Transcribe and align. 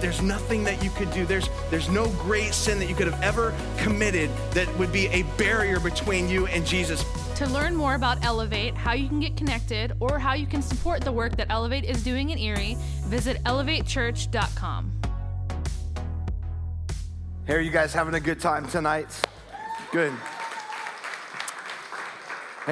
There's 0.00 0.22
nothing 0.22 0.64
that 0.64 0.82
you 0.82 0.90
could 0.90 1.10
do. 1.12 1.26
There's, 1.26 1.48
there's 1.70 1.88
no 1.88 2.08
great 2.10 2.54
sin 2.54 2.78
that 2.78 2.88
you 2.88 2.94
could 2.94 3.08
have 3.08 3.20
ever 3.22 3.54
committed 3.76 4.30
that 4.52 4.72
would 4.78 4.92
be 4.92 5.06
a 5.08 5.22
barrier 5.36 5.80
between 5.80 6.28
you 6.28 6.46
and 6.46 6.64
Jesus. 6.64 7.04
To 7.36 7.46
learn 7.46 7.74
more 7.74 7.94
about 7.94 8.24
Elevate, 8.24 8.74
how 8.74 8.92
you 8.92 9.08
can 9.08 9.20
get 9.20 9.36
connected, 9.36 9.92
or 10.00 10.18
how 10.18 10.34
you 10.34 10.46
can 10.46 10.62
support 10.62 11.02
the 11.02 11.12
work 11.12 11.36
that 11.36 11.48
Elevate 11.50 11.84
is 11.84 12.02
doing 12.02 12.30
in 12.30 12.38
Erie, 12.38 12.76
visit 13.06 13.42
elevatechurch.com. 13.44 14.92
Hey, 17.44 17.54
are 17.54 17.60
you 17.60 17.70
guys 17.70 17.94
having 17.94 18.14
a 18.14 18.20
good 18.20 18.40
time 18.40 18.68
tonight? 18.68 19.08
Good. 19.90 20.12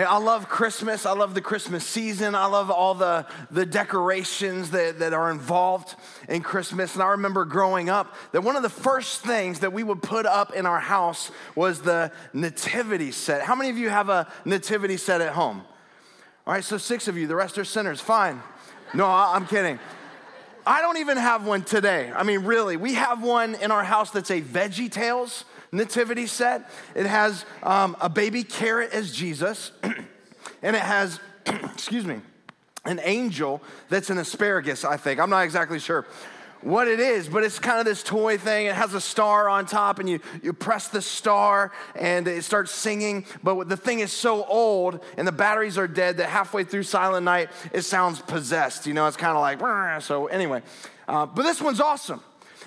I 0.04 0.18
love 0.18 0.48
Christmas. 0.50 1.06
I 1.06 1.12
love 1.12 1.32
the 1.32 1.40
Christmas 1.40 1.86
season. 1.86 2.34
I 2.34 2.46
love 2.46 2.70
all 2.70 2.94
the, 2.94 3.24
the 3.50 3.64
decorations 3.64 4.72
that, 4.72 4.98
that 4.98 5.14
are 5.14 5.30
involved 5.30 5.94
in 6.28 6.42
Christmas. 6.42 6.92
And 6.94 7.02
I 7.02 7.12
remember 7.12 7.46
growing 7.46 7.88
up 7.88 8.14
that 8.32 8.42
one 8.42 8.56
of 8.56 8.62
the 8.62 8.68
first 8.68 9.22
things 9.22 9.60
that 9.60 9.72
we 9.72 9.82
would 9.82 10.02
put 10.02 10.26
up 10.26 10.52
in 10.54 10.66
our 10.66 10.80
house 10.80 11.30
was 11.54 11.80
the 11.80 12.12
nativity 12.34 13.10
set. 13.10 13.42
How 13.42 13.54
many 13.54 13.70
of 13.70 13.78
you 13.78 13.88
have 13.88 14.10
a 14.10 14.30
nativity 14.44 14.98
set 14.98 15.22
at 15.22 15.32
home? 15.32 15.62
All 16.46 16.52
right, 16.52 16.62
so 16.62 16.76
six 16.76 17.08
of 17.08 17.16
you. 17.16 17.26
The 17.26 17.36
rest 17.36 17.56
are 17.56 17.64
sinners. 17.64 18.00
Fine. 18.00 18.42
No, 18.92 19.06
I'm 19.06 19.46
kidding. 19.46 19.78
I 20.66 20.82
don't 20.82 20.98
even 20.98 21.16
have 21.16 21.46
one 21.46 21.62
today. 21.62 22.12
I 22.14 22.22
mean, 22.22 22.40
really, 22.40 22.76
we 22.76 22.94
have 22.94 23.22
one 23.22 23.54
in 23.54 23.70
our 23.70 23.84
house 23.84 24.10
that's 24.10 24.30
a 24.30 24.42
Veggie 24.42 24.90
Tales 24.90 25.44
nativity 25.72 26.26
set. 26.26 26.70
It 26.94 27.06
has 27.06 27.44
um, 27.62 27.96
a 28.00 28.08
baby 28.08 28.42
carrot 28.42 28.92
as 28.92 29.12
Jesus, 29.12 29.72
and 30.62 30.76
it 30.76 30.82
has, 30.82 31.20
excuse 31.46 32.04
me, 32.04 32.20
an 32.84 33.00
angel 33.02 33.62
that's 33.88 34.10
an 34.10 34.18
asparagus, 34.18 34.84
I 34.84 34.96
think. 34.96 35.20
I'm 35.20 35.30
not 35.30 35.44
exactly 35.44 35.78
sure 35.78 36.06
what 36.62 36.88
it 36.88 36.98
is, 36.98 37.28
but 37.28 37.44
it's 37.44 37.58
kind 37.58 37.78
of 37.78 37.84
this 37.84 38.02
toy 38.02 38.38
thing. 38.38 38.66
It 38.66 38.74
has 38.74 38.94
a 38.94 39.00
star 39.00 39.48
on 39.48 39.66
top, 39.66 39.98
and 39.98 40.08
you, 40.08 40.20
you 40.42 40.52
press 40.52 40.88
the 40.88 41.02
star 41.02 41.72
and 41.94 42.26
it 42.26 42.44
starts 42.44 42.72
singing. 42.72 43.24
But 43.42 43.68
the 43.68 43.76
thing 43.76 44.00
is 44.00 44.12
so 44.12 44.44
old 44.44 45.02
and 45.16 45.26
the 45.26 45.32
batteries 45.32 45.78
are 45.78 45.86
dead 45.86 46.16
that 46.16 46.28
halfway 46.28 46.64
through 46.64 46.84
Silent 46.84 47.24
Night, 47.24 47.50
it 47.72 47.82
sounds 47.82 48.20
possessed. 48.20 48.86
You 48.86 48.94
know, 48.94 49.06
it's 49.06 49.16
kind 49.16 49.36
of 49.36 49.40
like, 49.40 50.02
so 50.02 50.26
anyway. 50.26 50.62
Uh, 51.06 51.26
but 51.26 51.42
this 51.42 51.60
one's 51.60 51.80
awesome. 51.80 52.20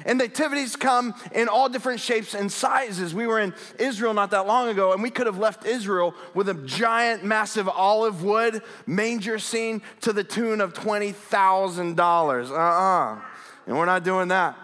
And 0.05 0.17
nativities 0.17 0.75
come 0.75 1.13
in 1.33 1.47
all 1.47 1.69
different 1.69 1.99
shapes 1.99 2.33
and 2.33 2.51
sizes. 2.51 3.13
We 3.13 3.27
were 3.27 3.39
in 3.39 3.53
Israel 3.77 4.13
not 4.13 4.31
that 4.31 4.47
long 4.47 4.69
ago, 4.69 4.93
and 4.93 5.03
we 5.03 5.09
could 5.09 5.25
have 5.25 5.37
left 5.37 5.65
Israel 5.65 6.13
with 6.33 6.49
a 6.49 6.53
giant, 6.53 7.23
massive 7.23 7.67
olive 7.67 8.23
wood 8.23 8.61
manger 8.85 9.39
scene 9.39 9.81
to 10.01 10.13
the 10.13 10.23
tune 10.23 10.61
of 10.61 10.73
$20,000. 10.73 12.49
Uh 12.49 12.53
uh-uh. 12.53 13.15
uh. 13.15 13.21
And 13.67 13.77
we're 13.77 13.85
not 13.85 14.03
doing 14.03 14.29
that. 14.29 14.57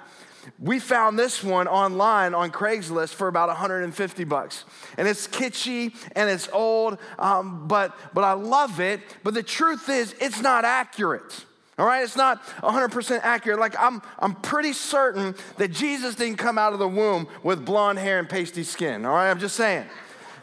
We 0.59 0.80
found 0.80 1.17
this 1.17 1.44
one 1.44 1.67
online 1.67 2.33
on 2.33 2.52
Craigslist 2.52 3.13
for 3.13 3.28
about 3.28 3.50
150 3.50 4.23
bucks. 4.25 4.63
And 4.97 5.08
it's 5.08 5.28
kitschy 5.28 5.96
and 6.16 6.29
it's 6.29 6.47
old, 6.53 6.97
um, 7.17 7.67
but, 7.67 7.96
but 8.13 8.23
I 8.23 8.34
love 8.34 8.79
it. 8.79 9.02
But 9.23 9.34
the 9.34 9.44
truth 9.44 9.90
is, 9.90 10.16
it's 10.19 10.41
not 10.41 10.66
accurate. 10.66 11.46
All 11.78 11.86
right, 11.86 12.03
it's 12.03 12.16
not 12.16 12.41
100% 12.62 13.19
accurate. 13.24 13.59
Like, 13.59 13.75
I'm, 13.78 14.02
I'm 14.19 14.34
pretty 14.36 14.72
certain 14.72 15.36
that 15.58 15.72
Jesus 15.72 16.16
didn't 16.16 16.38
come 16.38 16.58
out 16.58 16.72
of 16.72 16.80
the 16.80 16.88
womb 16.88 17.28
with 17.44 17.66
blonde 17.66 18.00
hair 18.00 18.18
and 18.18 18.30
pasty 18.30 18.63
skin. 18.63 19.06
All 19.06 19.13
right, 19.13 19.30
I'm 19.30 19.40
just 19.40 19.58
saying. 19.58 19.85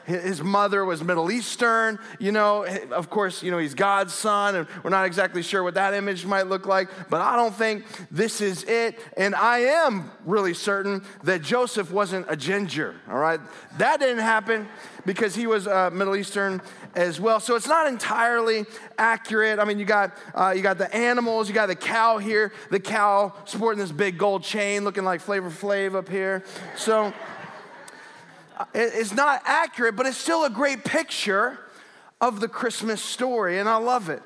His 0.05 0.43
mother 0.43 0.85
was 0.85 1.03
Middle 1.03 1.31
Eastern, 1.31 1.99
you 2.19 2.33
know. 2.33 2.65
Of 2.91 3.11
course, 3.11 3.43
you 3.43 3.51
know, 3.51 3.59
he's 3.59 3.75
God's 3.75 4.13
son, 4.13 4.57
and 4.57 4.67
we're 4.83 4.91
not 4.91 5.07
exactly 5.07 5.43
sure 5.43 5.63
what 5.63 5.75
that 5.75 5.95
image 5.95 6.27
might 6.27 6.47
look 6.47 6.67
like, 6.67 6.89
but 7.09 7.21
I 7.21 7.37
don't 7.37 7.55
think 7.55 7.85
this 8.11 8.41
is 8.41 8.65
it. 8.65 8.99
And 9.17 9.35
I 9.35 9.59
am 9.61 10.11
really 10.25 10.55
certain 10.55 11.05
that 11.25 11.43
Joseph 11.43 11.91
wasn't 11.91 12.27
a 12.29 12.37
ginger, 12.37 12.97
all 13.09 13.19
right? 13.19 13.41
That 13.79 14.01
didn't 14.01 14.19
happen 14.19 14.69
because 15.07 15.35
he 15.35 15.47
was 15.47 15.67
uh, 15.67 15.91
Middle 15.91 16.17
Eastern 16.17 16.61
as 16.95 17.21
well. 17.21 17.41
So 17.41 17.57
it's 17.57 17.69
not 17.69 17.87
entirely 17.87 18.67
accurate. 18.99 19.59
I 19.59 19.65
mean, 19.65 19.79
you 19.79 19.85
got, 19.85 20.17
uh, 20.35 20.53
you 20.55 20.63
got 20.63 20.79
the 20.79 20.95
animals, 20.95 21.49
you 21.49 21.55
got 21.55 21.67
the 21.67 21.77
cow 21.77 22.19
here, 22.19 22.53
the 22.71 22.81
cow 22.81 23.35
sporting 23.45 23.81
this 23.81 23.93
big 23.93 24.19
gold 24.19 24.43
chain 24.43 24.85
looking 24.85 25.05
like 25.05 25.21
Flavor 25.21 25.51
Flav 25.51 25.95
up 25.95 26.09
here. 26.09 26.45
So 26.77 27.13
it's 28.75 29.13
not 29.13 29.43
accurate, 29.45 29.97
but 29.97 30.07
it's 30.07 30.17
still 30.17 30.45
a 30.45 30.51
great 30.51 30.85
picture 30.85 31.59
of 32.21 32.41
the 32.41 32.49
Christmas 32.49 33.03
story, 33.03 33.59
and 33.59 33.69
I 33.69 33.77
love 33.77 34.09
it. 34.09 34.23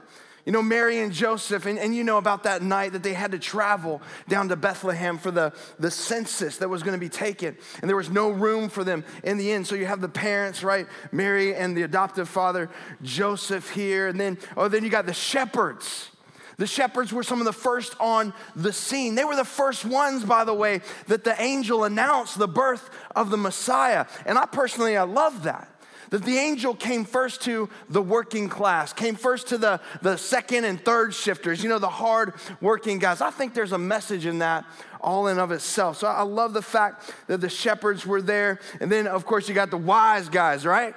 You 0.47 0.52
know, 0.52 0.62
Mary 0.62 1.00
and 1.00 1.12
Joseph, 1.12 1.66
and, 1.66 1.76
and 1.76 1.92
you 1.92 2.04
know 2.04 2.19
about 2.19 2.44
that 2.44 2.62
night 2.62 2.92
that 2.92 3.02
they 3.02 3.14
had 3.14 3.32
to 3.32 3.38
travel 3.38 4.00
down 4.28 4.48
to 4.50 4.56
Bethlehem 4.56 5.19
for 5.19 5.32
the, 5.32 5.52
the 5.80 5.91
census 5.91 6.58
that 6.58 6.69
was 6.69 6.84
going 6.84 6.94
to 6.97 7.00
be 7.00 7.08
taken. 7.08 7.56
And 7.80 7.88
there 7.88 7.97
was 7.97 8.10
no 8.10 8.30
room 8.30 8.69
for 8.69 8.84
them 8.84 9.04
in 9.24 9.38
the 9.38 9.50
inn. 9.50 9.64
So 9.64 9.74
you 9.74 9.86
have 9.86 10.00
the 10.00 10.08
parents, 10.08 10.62
right? 10.62 10.86
Mary 11.10 11.53
and 11.53 11.76
the 11.76 11.82
adoptive 11.82 12.28
father, 12.28 12.70
Joseph 13.03 13.70
here. 13.70 14.06
And 14.06 14.20
then, 14.20 14.38
oh, 14.56 14.68
then 14.68 14.84
you 14.84 14.88
got 14.88 15.06
the 15.06 15.14
shepherds. 15.14 16.10
The 16.59 16.67
shepherds 16.67 17.12
were 17.12 17.22
some 17.22 17.41
of 17.41 17.44
the 17.44 17.53
first 17.53 17.94
on 18.00 18.33
the 18.55 18.72
scene. 18.72 19.15
They 19.15 19.25
were 19.25 19.37
the 19.37 19.44
first 19.44 19.84
ones, 19.84 20.25
by 20.25 20.44
the 20.44 20.55
way, 20.55 20.81
that 21.09 21.22
the 21.22 21.41
angel 21.41 21.84
announced 21.84 22.39
the 22.39 22.49
birth 22.49 22.89
of 23.15 23.31
the 23.31 23.37
Messiah. 23.37 24.06
And 24.25 24.39
I 24.39 24.47
personally, 24.47 24.97
I 24.97 25.03
love 25.03 25.43
that. 25.43 25.69
That 26.11 26.22
the 26.22 26.39
angel 26.39 26.75
came 26.75 27.05
first 27.05 27.43
to 27.43 27.69
the 27.89 28.00
working 28.00 28.49
class, 28.49 28.93
came 28.93 29.16
first 29.16 29.49
to 29.49 29.59
the, 29.59 29.81
the 30.03 30.16
second 30.16 30.65
and 30.65 30.81
third 30.81 31.12
shifters, 31.12 31.62
you 31.62 31.69
know, 31.69 31.81
the 31.81 31.89
hard 31.89 32.34
working 32.61 33.00
guys. 33.00 33.21
I 33.21 33.31
think 33.31 33.55
there's 33.55 33.72
a 33.72 33.78
message 33.78 34.25
in 34.25 34.39
that 34.39 34.65
all 35.00 35.27
in 35.27 35.39
of 35.39 35.50
itself. 35.50 35.99
So 35.99 36.06
I 36.06 36.22
love 36.22 36.53
the 36.53 36.62
fact 36.62 37.12
that 37.27 37.41
the 37.41 37.49
shepherds 37.49 38.06
were 38.06 38.22
there. 38.22 38.61
And 38.81 38.91
then, 38.91 39.06
of 39.09 39.27
course, 39.27 39.49
you 39.49 39.55
got 39.55 39.71
the 39.71 39.77
wise 39.77 40.28
guys, 40.28 40.65
right? 40.65 40.95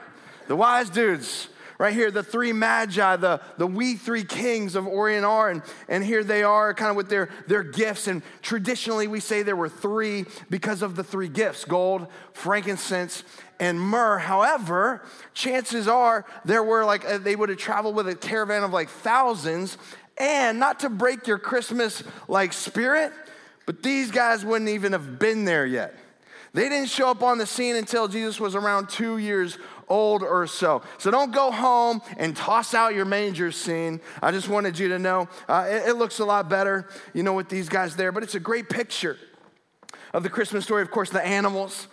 The 0.48 0.56
wise 0.56 0.90
dudes 0.90 1.50
right 1.80 1.94
here, 1.94 2.12
the 2.12 2.22
three 2.22 2.54
magi, 2.54 3.16
the, 3.16 3.42
the 3.58 3.66
we 3.66 3.96
three 3.96 4.26
kings 4.26 4.76
of 4.76 4.86
Orient 4.86 5.26
are, 5.26 5.50
and, 5.50 5.64
and 5.88 6.04
here 6.04 6.24
they 6.24 6.44
are 6.44 6.74
kind 6.74 6.92
of 6.92 6.98
with 6.98 7.10
their, 7.10 7.30
their 7.48 7.64
gifts. 7.64 8.08
And 8.08 8.22
traditionally, 8.44 9.08
we 9.08 9.22
say 9.22 9.42
there 9.42 9.56
were 9.56 9.70
three 9.70 10.26
because 10.50 10.84
of 10.84 10.96
the 10.96 11.04
three 11.04 11.30
gifts 11.30 11.66
gold, 11.66 12.08
frankincense, 12.34 13.24
and 13.60 13.80
myrrh. 13.80 14.20
However, 14.20 15.02
chances 15.34 15.88
are 15.88 16.26
there 16.46 16.64
were 16.64 16.84
like, 16.84 17.06
uh, 17.06 17.18
they 17.18 17.36
would 17.36 17.50
have 17.50 17.58
traveled 17.58 17.96
with 17.96 18.08
a 18.10 18.16
caravan 18.16 18.64
of 18.64 18.72
like 18.72 18.90
thousands. 18.90 19.78
And 20.18 20.60
not 20.60 20.82
to 20.82 20.90
break 20.90 21.28
your 21.28 21.40
Christmas 21.40 22.04
like 22.28 22.52
spirit, 22.52 23.14
but 23.66 23.82
these 23.82 24.12
guys 24.12 24.44
wouldn't 24.44 24.70
even 24.70 24.92
have 24.92 25.18
been 25.18 25.46
there 25.46 25.66
yet. 25.66 25.96
They 26.54 26.68
didn't 26.68 26.90
show 26.90 27.10
up 27.10 27.22
on 27.22 27.38
the 27.38 27.46
scene 27.46 27.76
until 27.76 28.08
Jesus 28.08 28.40
was 28.40 28.56
around 28.56 28.90
two 28.90 29.18
years 29.18 29.58
old 29.90 30.24
or 30.24 30.48
so. 30.48 30.82
So 30.98 31.12
don't 31.12 31.32
go 31.32 31.52
home 31.52 32.02
and 32.18 32.36
toss 32.36 32.74
out 32.74 32.96
your 32.96 33.06
manger 33.06 33.52
scene. 33.52 34.00
I 34.22 34.32
just 34.32 34.48
wanted 34.48 34.78
you 34.78 34.90
to 34.90 35.00
know 35.00 35.28
uh, 35.48 35.68
it, 35.68 35.90
it 35.90 35.94
looks 35.96 36.20
a 36.20 36.26
lot 36.26 36.50
better, 36.50 36.88
you 37.14 37.24
know, 37.24 37.34
with 37.34 37.50
these 37.50 37.70
guys 37.70 37.96
there, 37.96 38.12
but 38.12 38.24
it's 38.24 38.36
a 38.36 38.40
great 38.40 38.70
picture 38.70 39.18
of 40.14 40.24
the 40.24 40.30
Christmas 40.30 40.66
story. 40.66 40.82
Of 40.82 40.92
course, 40.92 41.10
the 41.10 41.26
animals 41.26 41.88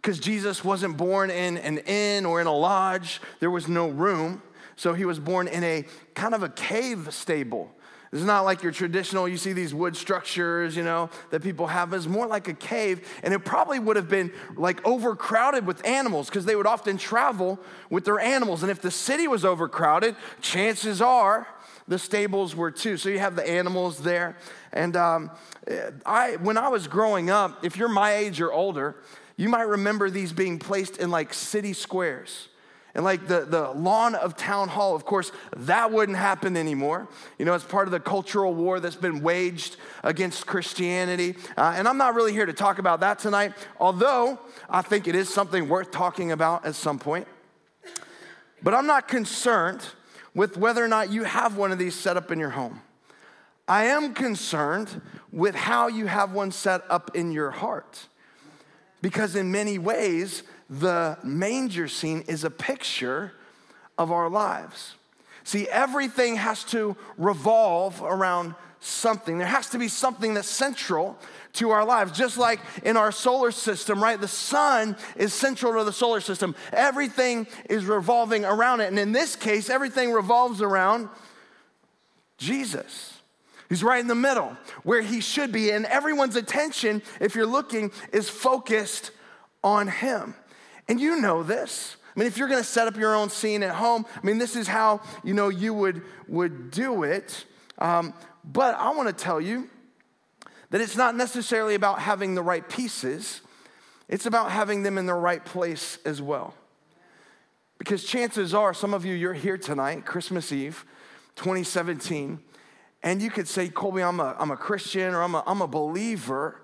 because 0.00 0.18
Jesus 0.18 0.64
wasn't 0.64 0.96
born 0.96 1.30
in 1.30 1.58
an 1.58 1.78
inn 1.78 2.24
or 2.24 2.40
in 2.40 2.46
a 2.46 2.54
lodge, 2.54 3.20
there 3.38 3.50
was 3.50 3.68
no 3.68 3.88
room. 3.88 4.40
So 4.76 4.94
he 4.94 5.04
was 5.04 5.18
born 5.18 5.46
in 5.46 5.62
a 5.62 5.84
kind 6.14 6.34
of 6.34 6.42
a 6.42 6.48
cave 6.48 7.08
stable. 7.10 7.70
It's 8.12 8.22
not 8.22 8.44
like 8.44 8.64
your 8.64 8.72
traditional, 8.72 9.28
you 9.28 9.36
see 9.36 9.52
these 9.52 9.72
wood 9.72 9.96
structures, 9.96 10.74
you 10.74 10.82
know, 10.82 11.10
that 11.30 11.42
people 11.42 11.68
have. 11.68 11.92
It's 11.92 12.06
more 12.06 12.26
like 12.26 12.48
a 12.48 12.54
cave. 12.54 13.06
And 13.22 13.32
it 13.32 13.44
probably 13.44 13.78
would 13.78 13.94
have 13.94 14.08
been 14.08 14.32
like 14.56 14.84
overcrowded 14.84 15.64
with 15.64 15.86
animals 15.86 16.28
because 16.28 16.44
they 16.44 16.56
would 16.56 16.66
often 16.66 16.98
travel 16.98 17.60
with 17.88 18.04
their 18.04 18.18
animals. 18.18 18.62
And 18.62 18.70
if 18.70 18.82
the 18.82 18.90
city 18.90 19.28
was 19.28 19.44
overcrowded, 19.44 20.16
chances 20.40 21.00
are 21.00 21.46
the 21.86 22.00
stables 22.00 22.56
were 22.56 22.72
too. 22.72 22.96
So 22.96 23.08
you 23.08 23.20
have 23.20 23.36
the 23.36 23.48
animals 23.48 23.98
there. 23.98 24.36
And 24.72 24.96
um, 24.96 25.30
I, 26.04 26.36
when 26.36 26.58
I 26.58 26.66
was 26.68 26.88
growing 26.88 27.30
up, 27.30 27.64
if 27.64 27.76
you're 27.76 27.88
my 27.88 28.14
age 28.14 28.40
or 28.40 28.52
older, 28.52 28.96
you 29.36 29.48
might 29.48 29.68
remember 29.68 30.10
these 30.10 30.32
being 30.32 30.58
placed 30.58 30.96
in 30.96 31.10
like 31.10 31.32
city 31.32 31.72
squares. 31.72 32.48
And 32.94 33.04
like 33.04 33.28
the, 33.28 33.42
the 33.44 33.70
lawn 33.70 34.14
of 34.14 34.36
town 34.36 34.68
hall, 34.68 34.96
of 34.96 35.04
course, 35.04 35.30
that 35.56 35.92
wouldn't 35.92 36.18
happen 36.18 36.56
anymore. 36.56 37.08
You 37.38 37.44
know, 37.44 37.54
it's 37.54 37.64
part 37.64 37.86
of 37.86 37.92
the 37.92 38.00
cultural 38.00 38.52
war 38.52 38.80
that's 38.80 38.96
been 38.96 39.22
waged 39.22 39.76
against 40.02 40.46
Christianity. 40.46 41.36
Uh, 41.56 41.74
and 41.76 41.86
I'm 41.86 41.98
not 41.98 42.14
really 42.14 42.32
here 42.32 42.46
to 42.46 42.52
talk 42.52 42.78
about 42.78 43.00
that 43.00 43.18
tonight, 43.18 43.52
although 43.78 44.38
I 44.68 44.82
think 44.82 45.06
it 45.06 45.14
is 45.14 45.32
something 45.32 45.68
worth 45.68 45.90
talking 45.90 46.32
about 46.32 46.66
at 46.66 46.74
some 46.74 46.98
point. 46.98 47.28
But 48.62 48.74
I'm 48.74 48.86
not 48.86 49.08
concerned 49.08 49.86
with 50.34 50.56
whether 50.56 50.84
or 50.84 50.88
not 50.88 51.10
you 51.10 51.24
have 51.24 51.56
one 51.56 51.72
of 51.72 51.78
these 51.78 51.94
set 51.94 52.16
up 52.16 52.30
in 52.30 52.38
your 52.38 52.50
home. 52.50 52.82
I 53.66 53.84
am 53.84 54.14
concerned 54.14 55.00
with 55.30 55.54
how 55.54 55.86
you 55.86 56.06
have 56.06 56.32
one 56.32 56.50
set 56.50 56.82
up 56.90 57.14
in 57.14 57.30
your 57.30 57.52
heart. 57.52 58.06
Because 59.00 59.36
in 59.36 59.52
many 59.52 59.78
ways, 59.78 60.42
the 60.70 61.18
manger 61.24 61.88
scene 61.88 62.24
is 62.28 62.44
a 62.44 62.50
picture 62.50 63.32
of 63.98 64.12
our 64.12 64.30
lives. 64.30 64.94
See, 65.42 65.68
everything 65.68 66.36
has 66.36 66.62
to 66.64 66.96
revolve 67.18 68.00
around 68.02 68.54
something. 68.78 69.38
There 69.38 69.46
has 69.46 69.68
to 69.70 69.78
be 69.78 69.88
something 69.88 70.34
that's 70.34 70.48
central 70.48 71.18
to 71.54 71.70
our 71.70 71.84
lives. 71.84 72.16
Just 72.16 72.38
like 72.38 72.60
in 72.84 72.96
our 72.96 73.10
solar 73.10 73.50
system, 73.50 74.02
right? 74.02 74.18
The 74.18 74.28
sun 74.28 74.96
is 75.16 75.34
central 75.34 75.74
to 75.74 75.84
the 75.84 75.92
solar 75.92 76.20
system. 76.20 76.54
Everything 76.72 77.48
is 77.68 77.84
revolving 77.84 78.44
around 78.44 78.80
it. 78.80 78.88
And 78.88 78.98
in 78.98 79.10
this 79.10 79.34
case, 79.34 79.68
everything 79.68 80.12
revolves 80.12 80.62
around 80.62 81.08
Jesus. 82.38 83.20
He's 83.68 83.82
right 83.82 84.00
in 84.00 84.08
the 84.08 84.14
middle 84.14 84.56
where 84.82 85.02
he 85.02 85.20
should 85.20 85.52
be. 85.52 85.70
And 85.70 85.84
everyone's 85.86 86.36
attention, 86.36 87.02
if 87.20 87.34
you're 87.34 87.46
looking, 87.46 87.90
is 88.12 88.28
focused 88.28 89.10
on 89.62 89.88
him. 89.88 90.34
And 90.90 91.00
you 91.00 91.20
know 91.20 91.44
this. 91.44 91.96
I 92.04 92.18
mean, 92.18 92.26
if 92.26 92.36
you're 92.36 92.48
going 92.48 92.60
to 92.60 92.68
set 92.68 92.88
up 92.88 92.96
your 92.96 93.14
own 93.14 93.30
scene 93.30 93.62
at 93.62 93.76
home, 93.76 94.04
I 94.12 94.26
mean, 94.26 94.38
this 94.38 94.56
is 94.56 94.66
how 94.66 95.00
you 95.22 95.34
know 95.34 95.48
you 95.48 95.72
would 95.72 96.02
would 96.26 96.72
do 96.72 97.04
it. 97.04 97.44
Um, 97.78 98.12
but 98.44 98.74
I 98.74 98.90
want 98.90 99.06
to 99.08 99.14
tell 99.14 99.40
you 99.40 99.70
that 100.70 100.80
it's 100.80 100.96
not 100.96 101.14
necessarily 101.14 101.76
about 101.76 102.00
having 102.00 102.34
the 102.34 102.42
right 102.42 102.68
pieces; 102.68 103.40
it's 104.08 104.26
about 104.26 104.50
having 104.50 104.82
them 104.82 104.98
in 104.98 105.06
the 105.06 105.14
right 105.14 105.44
place 105.44 106.00
as 106.04 106.20
well. 106.20 106.54
Because 107.78 108.02
chances 108.02 108.52
are, 108.52 108.74
some 108.74 108.92
of 108.92 109.04
you 109.04 109.14
you're 109.14 109.32
here 109.32 109.56
tonight, 109.56 110.04
Christmas 110.04 110.50
Eve, 110.50 110.84
2017, 111.36 112.40
and 113.04 113.22
you 113.22 113.30
could 113.30 113.46
say, 113.46 113.68
Colby, 113.68 114.02
I'm 114.02 114.18
a, 114.18 114.34
I'm 114.40 114.50
a 114.50 114.56
Christian 114.56 115.14
or 115.14 115.22
I'm 115.22 115.36
a, 115.36 115.44
I'm 115.46 115.62
a 115.62 115.68
believer, 115.68 116.60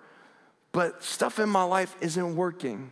but 0.73 1.05
stuff 1.05 1.38
in 1.38 1.49
my 1.49 1.62
life 1.62 1.94
isn't 2.00 2.34
working 2.34 2.90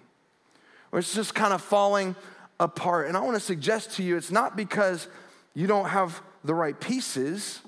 or 0.94 1.00
it's 1.00 1.12
just 1.12 1.34
kind 1.34 1.52
of 1.52 1.60
falling 1.60 2.14
apart. 2.60 3.08
And 3.08 3.16
I 3.16 3.20
want 3.20 3.34
to 3.34 3.40
suggest 3.40 3.96
to 3.96 4.04
you 4.04 4.16
it's 4.16 4.30
not 4.30 4.56
because 4.56 5.08
you 5.52 5.66
don't 5.66 5.88
have 5.88 6.22
the 6.44 6.54
right 6.54 6.78
pieces, 6.78 7.60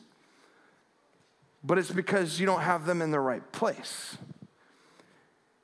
but 1.64 1.76
it's 1.76 1.90
because 1.90 2.38
you 2.38 2.46
don't 2.46 2.60
have 2.60 2.86
them 2.86 3.02
in 3.02 3.10
the 3.10 3.18
right 3.18 3.42
place. 3.50 4.16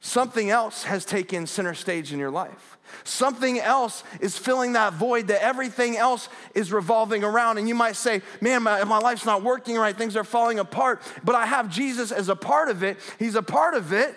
Something 0.01 0.51
else 0.51 0.83
has 0.83 1.05
taken 1.05 1.47
center 1.47 1.73
stage 1.73 2.13
in 2.13 2.19
your 2.19 2.33
life. 2.33 2.79
Something 3.05 3.61
else 3.61 4.03
is 4.21 4.37
filling 4.37 4.73
that 4.73 4.95
void 4.95 5.29
that 5.29 5.45
everything 5.45 5.97
else 5.97 6.29
is 6.57 6.73
revolving 6.73 7.23
around. 7.23 7.59
And 7.59 7.69
you 7.69 7.77
might 7.77 7.95
say, 7.95 8.23
Man, 8.41 8.65
my, 8.65 8.83
my, 8.83 8.99
life's 8.99 9.25
not 9.25 9.45
working 9.45 9.77
right. 9.77 9.97
Things 9.97 10.17
are 10.17 10.25
falling 10.25 10.59
apart. 10.59 11.01
But 11.23 11.37
I 11.37 11.47
have 11.47 11.71
Jesus 11.71 12.11
as 12.11 12.29
a 12.29 12.35
part 12.35 12.71
of 12.71 12.83
it. 12.83 12.99
He's 13.21 13.37
a 13.37 13.43
part 13.43 13.75
of 13.75 13.93
it, 13.93 14.17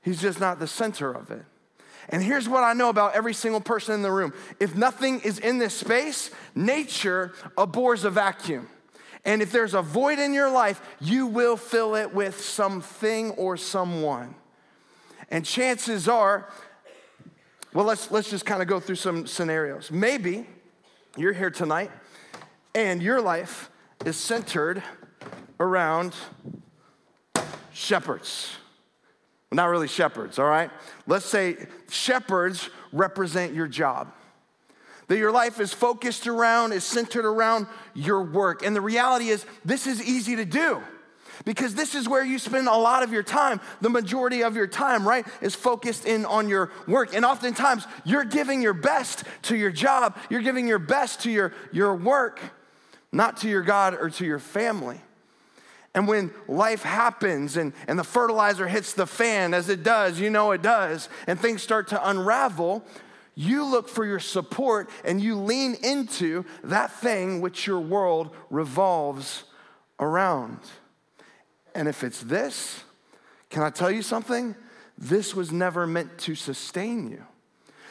He's 0.00 0.22
just 0.22 0.40
not 0.40 0.58
the 0.58 0.66
center 0.66 1.12
of 1.12 1.30
it. 1.30 1.44
And 2.12 2.22
here's 2.22 2.46
what 2.46 2.62
I 2.62 2.74
know 2.74 2.90
about 2.90 3.14
every 3.14 3.32
single 3.32 3.60
person 3.60 3.94
in 3.94 4.02
the 4.02 4.12
room 4.12 4.34
if 4.60 4.76
nothing 4.76 5.20
is 5.20 5.38
in 5.38 5.58
this 5.58 5.74
space, 5.74 6.30
nature 6.54 7.32
abhors 7.56 8.04
a 8.04 8.10
vacuum. 8.10 8.68
And 9.24 9.40
if 9.40 9.50
there's 9.50 9.72
a 9.72 9.82
void 9.82 10.18
in 10.18 10.34
your 10.34 10.50
life, 10.50 10.80
you 11.00 11.26
will 11.26 11.56
fill 11.56 11.94
it 11.94 12.12
with 12.12 12.40
something 12.40 13.30
or 13.32 13.56
someone. 13.56 14.34
And 15.30 15.46
chances 15.46 16.08
are, 16.08 16.48
well, 17.72 17.86
let's, 17.86 18.10
let's 18.10 18.28
just 18.28 18.44
kind 18.44 18.60
of 18.60 18.68
go 18.68 18.78
through 18.78 18.96
some 18.96 19.26
scenarios. 19.26 19.90
Maybe 19.90 20.46
you're 21.16 21.32
here 21.32 21.50
tonight 21.50 21.90
and 22.74 23.02
your 23.02 23.22
life 23.22 23.70
is 24.04 24.16
centered 24.16 24.82
around 25.60 26.14
shepherds. 27.72 28.56
Not 29.52 29.66
really 29.66 29.88
shepherds, 29.88 30.38
all 30.38 30.46
right? 30.46 30.70
Let's 31.06 31.26
say 31.26 31.66
shepherds 31.90 32.70
represent 32.90 33.54
your 33.54 33.68
job. 33.68 34.12
That 35.08 35.18
your 35.18 35.30
life 35.30 35.60
is 35.60 35.74
focused 35.74 36.26
around, 36.26 36.72
is 36.72 36.84
centered 36.84 37.26
around 37.26 37.66
your 37.92 38.22
work. 38.22 38.64
And 38.64 38.74
the 38.74 38.80
reality 38.80 39.28
is, 39.28 39.44
this 39.64 39.86
is 39.86 40.02
easy 40.02 40.36
to 40.36 40.46
do 40.46 40.80
because 41.44 41.74
this 41.74 41.94
is 41.94 42.08
where 42.08 42.24
you 42.24 42.38
spend 42.38 42.66
a 42.66 42.74
lot 42.74 43.02
of 43.02 43.12
your 43.12 43.22
time. 43.22 43.60
The 43.82 43.90
majority 43.90 44.42
of 44.42 44.56
your 44.56 44.66
time, 44.66 45.06
right, 45.06 45.26
is 45.42 45.54
focused 45.54 46.06
in 46.06 46.24
on 46.24 46.48
your 46.48 46.70
work. 46.88 47.14
And 47.14 47.24
oftentimes, 47.24 47.86
you're 48.04 48.24
giving 48.24 48.62
your 48.62 48.74
best 48.74 49.24
to 49.42 49.56
your 49.56 49.70
job, 49.70 50.16
you're 50.30 50.40
giving 50.40 50.66
your 50.66 50.78
best 50.78 51.20
to 51.22 51.30
your, 51.30 51.52
your 51.72 51.94
work, 51.94 52.40
not 53.12 53.38
to 53.38 53.48
your 53.48 53.62
God 53.62 53.94
or 53.94 54.08
to 54.08 54.24
your 54.24 54.38
family. 54.38 55.00
And 55.94 56.08
when 56.08 56.32
life 56.48 56.82
happens 56.82 57.56
and, 57.56 57.72
and 57.86 57.98
the 57.98 58.04
fertilizer 58.04 58.66
hits 58.66 58.94
the 58.94 59.06
fan, 59.06 59.52
as 59.52 59.68
it 59.68 59.82
does, 59.82 60.18
you 60.18 60.30
know 60.30 60.52
it 60.52 60.62
does, 60.62 61.08
and 61.26 61.38
things 61.38 61.62
start 61.62 61.88
to 61.88 62.08
unravel, 62.08 62.82
you 63.34 63.64
look 63.64 63.88
for 63.88 64.04
your 64.04 64.18
support 64.18 64.88
and 65.04 65.20
you 65.20 65.36
lean 65.36 65.74
into 65.82 66.44
that 66.64 66.92
thing 66.92 67.40
which 67.40 67.66
your 67.66 67.80
world 67.80 68.34
revolves 68.50 69.44
around. 70.00 70.58
And 71.74 71.88
if 71.88 72.04
it's 72.04 72.20
this, 72.20 72.84
can 73.50 73.62
I 73.62 73.70
tell 73.70 73.90
you 73.90 74.02
something? 74.02 74.54
This 74.96 75.34
was 75.34 75.52
never 75.52 75.86
meant 75.86 76.18
to 76.18 76.34
sustain 76.34 77.10
you. 77.10 77.24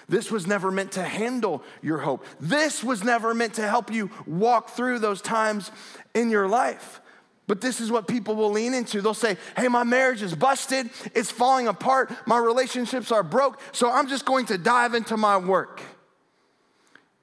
This 0.07 0.31
was 0.31 0.45
never 0.45 0.71
meant 0.71 0.93
to 0.93 1.03
handle 1.03 1.63
your 1.81 1.99
hope. 1.99 2.25
This 2.39 2.83
was 2.83 3.03
never 3.03 3.33
meant 3.33 3.53
to 3.55 3.67
help 3.67 3.91
you 3.91 4.09
walk 4.25 4.71
through 4.71 4.99
those 4.99 5.21
times 5.21 5.71
in 6.13 6.29
your 6.29 6.47
life. 6.47 6.99
But 7.47 7.59
this 7.59 7.81
is 7.81 7.91
what 7.91 8.07
people 8.07 8.35
will 8.35 8.51
lean 8.51 8.73
into. 8.73 9.01
They'll 9.01 9.13
say, 9.13 9.37
Hey, 9.57 9.67
my 9.67 9.83
marriage 9.83 10.21
is 10.21 10.35
busted. 10.35 10.89
It's 11.13 11.31
falling 11.31 11.67
apart. 11.67 12.11
My 12.25 12.37
relationships 12.37 13.11
are 13.11 13.23
broke. 13.23 13.59
So 13.71 13.91
I'm 13.91 14.07
just 14.07 14.25
going 14.25 14.45
to 14.47 14.57
dive 14.57 14.93
into 14.93 15.17
my 15.17 15.37
work. 15.37 15.81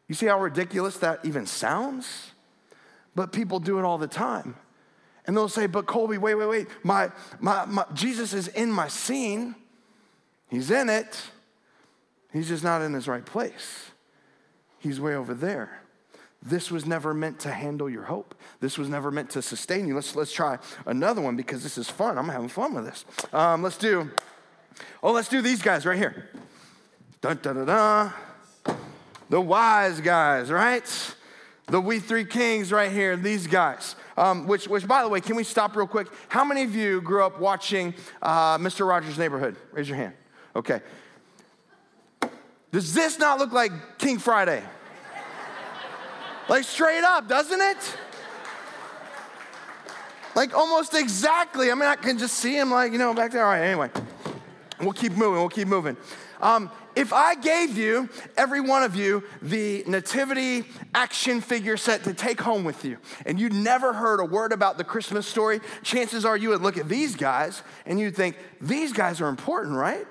You 0.08 0.14
see 0.14 0.26
how 0.26 0.40
ridiculous 0.40 0.98
that 0.98 1.20
even 1.24 1.46
sounds? 1.46 2.32
But 3.14 3.32
people 3.32 3.60
do 3.60 3.78
it 3.78 3.84
all 3.84 3.98
the 3.98 4.06
time. 4.06 4.56
And 5.26 5.36
they'll 5.36 5.48
say, 5.48 5.66
But 5.66 5.86
Colby, 5.86 6.18
wait, 6.18 6.34
wait, 6.34 6.46
wait. 6.46 6.68
My, 6.82 7.10
my, 7.40 7.64
my, 7.66 7.84
Jesus 7.94 8.32
is 8.32 8.48
in 8.48 8.72
my 8.72 8.88
scene. 8.88 9.54
He's 10.48 10.70
in 10.70 10.88
it. 10.88 11.20
He's 12.32 12.48
just 12.48 12.64
not 12.64 12.82
in 12.82 12.92
his 12.92 13.08
right 13.08 13.24
place. 13.24 13.90
He's 14.78 15.00
way 15.00 15.14
over 15.14 15.34
there. 15.34 15.82
This 16.42 16.70
was 16.70 16.86
never 16.86 17.12
meant 17.12 17.40
to 17.40 17.50
handle 17.50 17.90
your 17.90 18.04
hope. 18.04 18.34
This 18.60 18.78
was 18.78 18.88
never 18.88 19.10
meant 19.10 19.30
to 19.30 19.42
sustain 19.42 19.88
you. 19.88 19.94
Let's, 19.96 20.14
let's 20.14 20.32
try 20.32 20.58
another 20.86 21.20
one 21.20 21.36
because 21.36 21.62
this 21.62 21.76
is 21.76 21.90
fun. 21.90 22.16
I'm 22.16 22.28
having 22.28 22.48
fun 22.48 22.74
with 22.74 22.84
this. 22.84 23.04
Um, 23.32 23.62
let's 23.62 23.76
do, 23.76 24.10
oh, 25.02 25.12
let's 25.12 25.28
do 25.28 25.42
these 25.42 25.62
guys 25.62 25.84
right 25.84 25.98
here. 25.98 26.28
Dun, 27.20 27.38
dun, 27.42 27.56
dun, 27.56 27.66
dun. 27.66 28.12
The 29.30 29.40
wise 29.40 30.00
guys, 30.00 30.50
right? 30.50 31.14
The 31.66 31.80
we 31.80 31.98
three 31.98 32.24
kings 32.24 32.72
right 32.72 32.90
here, 32.90 33.16
these 33.16 33.46
guys. 33.46 33.96
Um, 34.16 34.46
which, 34.46 34.68
which, 34.68 34.86
by 34.86 35.02
the 35.02 35.08
way, 35.08 35.20
can 35.20 35.36
we 35.36 35.44
stop 35.44 35.76
real 35.76 35.86
quick? 35.86 36.06
How 36.28 36.44
many 36.44 36.62
of 36.62 36.74
you 36.74 37.00
grew 37.00 37.24
up 37.24 37.40
watching 37.40 37.94
uh, 38.22 38.56
Mr. 38.58 38.88
Rogers' 38.88 39.18
Neighborhood? 39.18 39.56
Raise 39.72 39.88
your 39.88 39.98
hand. 39.98 40.14
Okay. 40.56 40.80
Does 42.70 42.94
this 42.94 43.18
not 43.18 43.38
look 43.38 43.52
like 43.52 43.98
King 43.98 44.18
Friday? 44.18 44.62
Like 46.48 46.64
straight 46.64 47.04
up, 47.04 47.28
doesn't 47.28 47.60
it? 47.60 47.96
Like 50.34 50.54
almost 50.54 50.94
exactly. 50.94 51.70
I 51.70 51.74
mean, 51.74 51.84
I 51.84 51.96
can 51.96 52.18
just 52.18 52.34
see 52.34 52.56
him 52.56 52.70
like, 52.70 52.92
you 52.92 52.98
know, 52.98 53.12
back 53.12 53.32
there. 53.32 53.44
All 53.44 53.50
right, 53.50 53.62
anyway. 53.62 53.90
We'll 54.80 54.92
keep 54.92 55.12
moving, 55.12 55.40
we'll 55.40 55.48
keep 55.48 55.66
moving. 55.66 55.96
Um, 56.40 56.70
if 56.94 57.12
I 57.12 57.34
gave 57.34 57.76
you, 57.76 58.08
every 58.36 58.60
one 58.60 58.84
of 58.84 58.94
you, 58.94 59.24
the 59.42 59.82
nativity 59.88 60.64
action 60.94 61.40
figure 61.40 61.76
set 61.76 62.04
to 62.04 62.14
take 62.14 62.40
home 62.40 62.62
with 62.62 62.84
you, 62.84 62.98
and 63.26 63.40
you'd 63.40 63.52
never 63.52 63.92
heard 63.92 64.20
a 64.20 64.24
word 64.24 64.52
about 64.52 64.78
the 64.78 64.84
Christmas 64.84 65.26
story, 65.26 65.60
chances 65.82 66.24
are 66.24 66.36
you 66.36 66.50
would 66.50 66.62
look 66.62 66.76
at 66.76 66.88
these 66.88 67.16
guys 67.16 67.62
and 67.86 67.98
you'd 67.98 68.14
think, 68.14 68.36
these 68.60 68.92
guys 68.92 69.20
are 69.20 69.28
important, 69.28 69.74
right? 69.74 70.06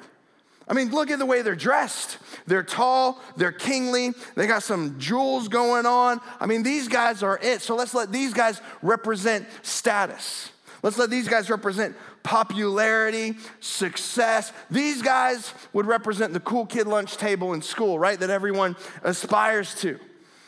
I 0.67 0.73
mean, 0.73 0.91
look 0.91 1.09
at 1.09 1.19
the 1.19 1.25
way 1.25 1.41
they're 1.41 1.55
dressed. 1.55 2.17
They're 2.45 2.63
tall, 2.63 3.21
they're 3.37 3.51
kingly, 3.51 4.13
they 4.35 4.47
got 4.47 4.63
some 4.63 4.99
jewels 4.99 5.47
going 5.47 5.85
on. 5.85 6.19
I 6.39 6.45
mean, 6.45 6.63
these 6.63 6.87
guys 6.87 7.23
are 7.23 7.39
it. 7.41 7.61
So 7.61 7.75
let's 7.75 7.93
let 7.93 8.11
these 8.11 8.33
guys 8.33 8.61
represent 8.81 9.47
status. 9.61 10.51
Let's 10.83 10.97
let 10.97 11.09
these 11.09 11.27
guys 11.27 11.49
represent 11.49 11.95
popularity, 12.23 13.35
success. 13.61 14.51
These 14.69 15.01
guys 15.01 15.53
would 15.73 15.85
represent 15.85 16.33
the 16.33 16.39
cool 16.39 16.65
kid 16.65 16.85
lunch 16.85 17.17
table 17.17 17.53
in 17.53 17.61
school, 17.61 17.97
right? 17.97 18.19
That 18.19 18.29
everyone 18.29 18.75
aspires 19.03 19.73
to. 19.75 19.97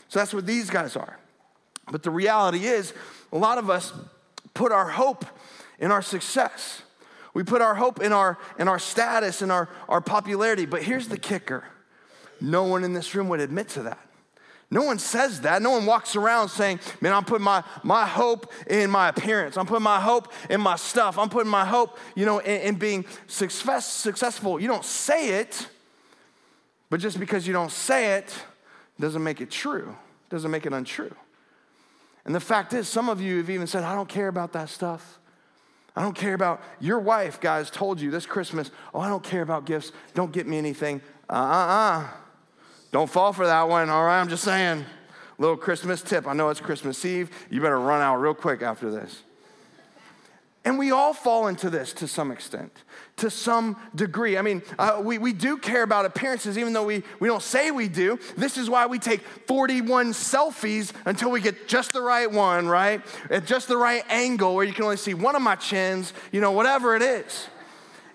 So 0.10 0.20
that's 0.20 0.34
what 0.34 0.46
these 0.46 0.70
guys 0.70 0.96
are. 0.96 1.18
But 1.92 2.04
the 2.04 2.12
reality 2.12 2.66
is, 2.66 2.94
a 3.32 3.38
lot 3.38 3.58
of 3.58 3.70
us 3.70 3.94
put 4.54 4.72
our 4.72 4.90
hope 4.90 5.26
in 5.80 5.92
our 5.92 6.02
success. 6.02 6.82
We 7.40 7.46
put 7.46 7.62
our 7.62 7.74
hope 7.74 8.02
in 8.02 8.12
our, 8.12 8.38
in 8.58 8.68
our 8.68 8.80
status, 8.80 9.42
in 9.42 9.50
our, 9.50 9.70
our 9.88 10.02
popularity. 10.02 10.66
But 10.66 10.84
here's 10.84 11.08
the 11.08 11.18
kicker 11.18 11.64
no 12.42 12.66
one 12.66 12.84
in 12.84 12.92
this 12.92 13.16
room 13.16 13.30
would 13.30 13.40
admit 13.40 13.70
to 13.70 13.84
that. 13.84 13.98
No 14.70 14.84
one 14.84 15.00
says 15.00 15.40
that. 15.42 15.62
No 15.62 15.72
one 15.72 15.86
walks 15.86 16.18
around 16.18 16.50
saying, 16.50 16.82
Man, 17.00 17.14
I'm 17.14 17.24
putting 17.24 17.46
my, 17.46 17.64
my 17.82 18.06
hope 18.06 18.52
in 18.68 18.92
my 18.92 19.08
appearance. 19.08 19.56
I'm 19.56 19.66
putting 19.66 19.86
my 19.86 20.02
hope 20.02 20.34
in 20.50 20.60
my 20.60 20.76
stuff. 20.76 21.18
I'm 21.18 21.30
putting 21.30 21.50
my 21.50 21.64
hope, 21.64 21.98
you 22.14 22.26
know, 22.26 22.40
in, 22.40 22.60
in 22.60 22.76
being 22.76 23.06
success, 23.28 23.90
successful. 23.90 24.60
You 24.60 24.68
don't 24.68 24.84
say 24.84 25.40
it, 25.40 25.70
but 26.90 27.00
just 27.00 27.22
because 27.22 27.48
you 27.48 27.54
don't 27.54 27.72
say 27.72 28.18
it 28.18 28.36
doesn't 29.00 29.24
make 29.24 29.40
it 29.40 29.50
true, 29.50 29.96
doesn't 30.30 30.52
make 30.52 30.66
it 30.66 30.74
untrue. 30.74 31.16
And 32.26 32.36
the 32.36 32.42
fact 32.42 32.74
is, 32.74 32.90
some 32.90 33.08
of 33.08 33.22
you 33.22 33.38
have 33.38 33.50
even 33.50 33.66
said, 33.66 33.84
I 33.84 33.96
don't 33.96 34.10
care 34.10 34.28
about 34.28 34.52
that 34.52 34.68
stuff. 34.68 35.20
I 36.00 36.02
don't 36.02 36.16
care 36.16 36.34
about 36.34 36.64
your 36.80 36.98
wife, 36.98 37.42
guys, 37.42 37.70
told 37.70 38.00
you 38.00 38.10
this 38.10 38.26
Christmas, 38.26 38.72
oh, 38.94 39.02
I 39.02 39.10
don't 39.10 39.22
care 39.22 39.42
about 39.42 39.66
gifts. 39.66 39.92
Don't 40.14 40.32
get 40.32 40.48
me 40.48 40.58
anything. 40.58 41.02
Uh 41.30 41.34
uh 41.34 41.68
uh. 41.68 42.08
Don't 42.94 43.10
fall 43.10 43.34
for 43.34 43.46
that 43.46 43.68
one, 43.68 43.90
all 43.90 44.06
right? 44.06 44.22
I'm 44.22 44.30
just 44.30 44.46
saying. 44.46 44.86
Little 45.40 45.58
Christmas 45.58 46.02
tip. 46.02 46.26
I 46.26 46.32
know 46.32 46.48
it's 46.48 46.62
Christmas 46.62 47.04
Eve. 47.04 47.30
You 47.50 47.60
better 47.60 47.78
run 47.78 48.02
out 48.02 48.16
real 48.16 48.34
quick 48.34 48.62
after 48.62 48.90
this. 48.90 49.24
And 50.70 50.78
we 50.78 50.92
all 50.92 51.16
fall 51.16 51.48
into 51.48 51.72
this 51.72 51.94
to 51.94 52.08
some 52.08 52.30
extent, 52.30 52.72
to 53.16 53.32
some 53.32 53.76
degree. 53.96 54.38
I 54.38 54.44
mean, 54.44 54.62
uh, 54.78 55.02
we, 55.04 55.18
we 55.18 55.34
do 55.34 55.58
care 55.58 55.82
about 55.82 56.06
appearances, 56.06 56.60
even 56.60 56.74
though 56.74 56.84
we, 56.84 57.02
we 57.20 57.28
don't 57.28 57.42
say 57.42 57.72
we 57.72 57.88
do. 57.88 58.20
This 58.38 58.56
is 58.56 58.70
why 58.70 58.86
we 58.86 59.00
take 59.00 59.22
41 59.48 60.12
selfies 60.12 60.94
until 61.06 61.32
we 61.32 61.42
get 61.42 61.68
just 61.68 61.92
the 61.92 62.04
right 62.04 62.32
one, 62.32 62.68
right? 62.68 63.02
At 63.32 63.48
just 63.48 63.68
the 63.68 63.78
right 63.78 64.04
angle 64.10 64.54
where 64.54 64.64
you 64.64 64.72
can 64.72 64.84
only 64.84 64.98
see 64.98 65.16
one 65.16 65.36
of 65.36 65.42
my 65.42 65.56
chins, 65.56 66.14
you 66.32 66.40
know, 66.40 66.52
whatever 66.52 66.96
it 66.96 67.02
is. 67.02 67.48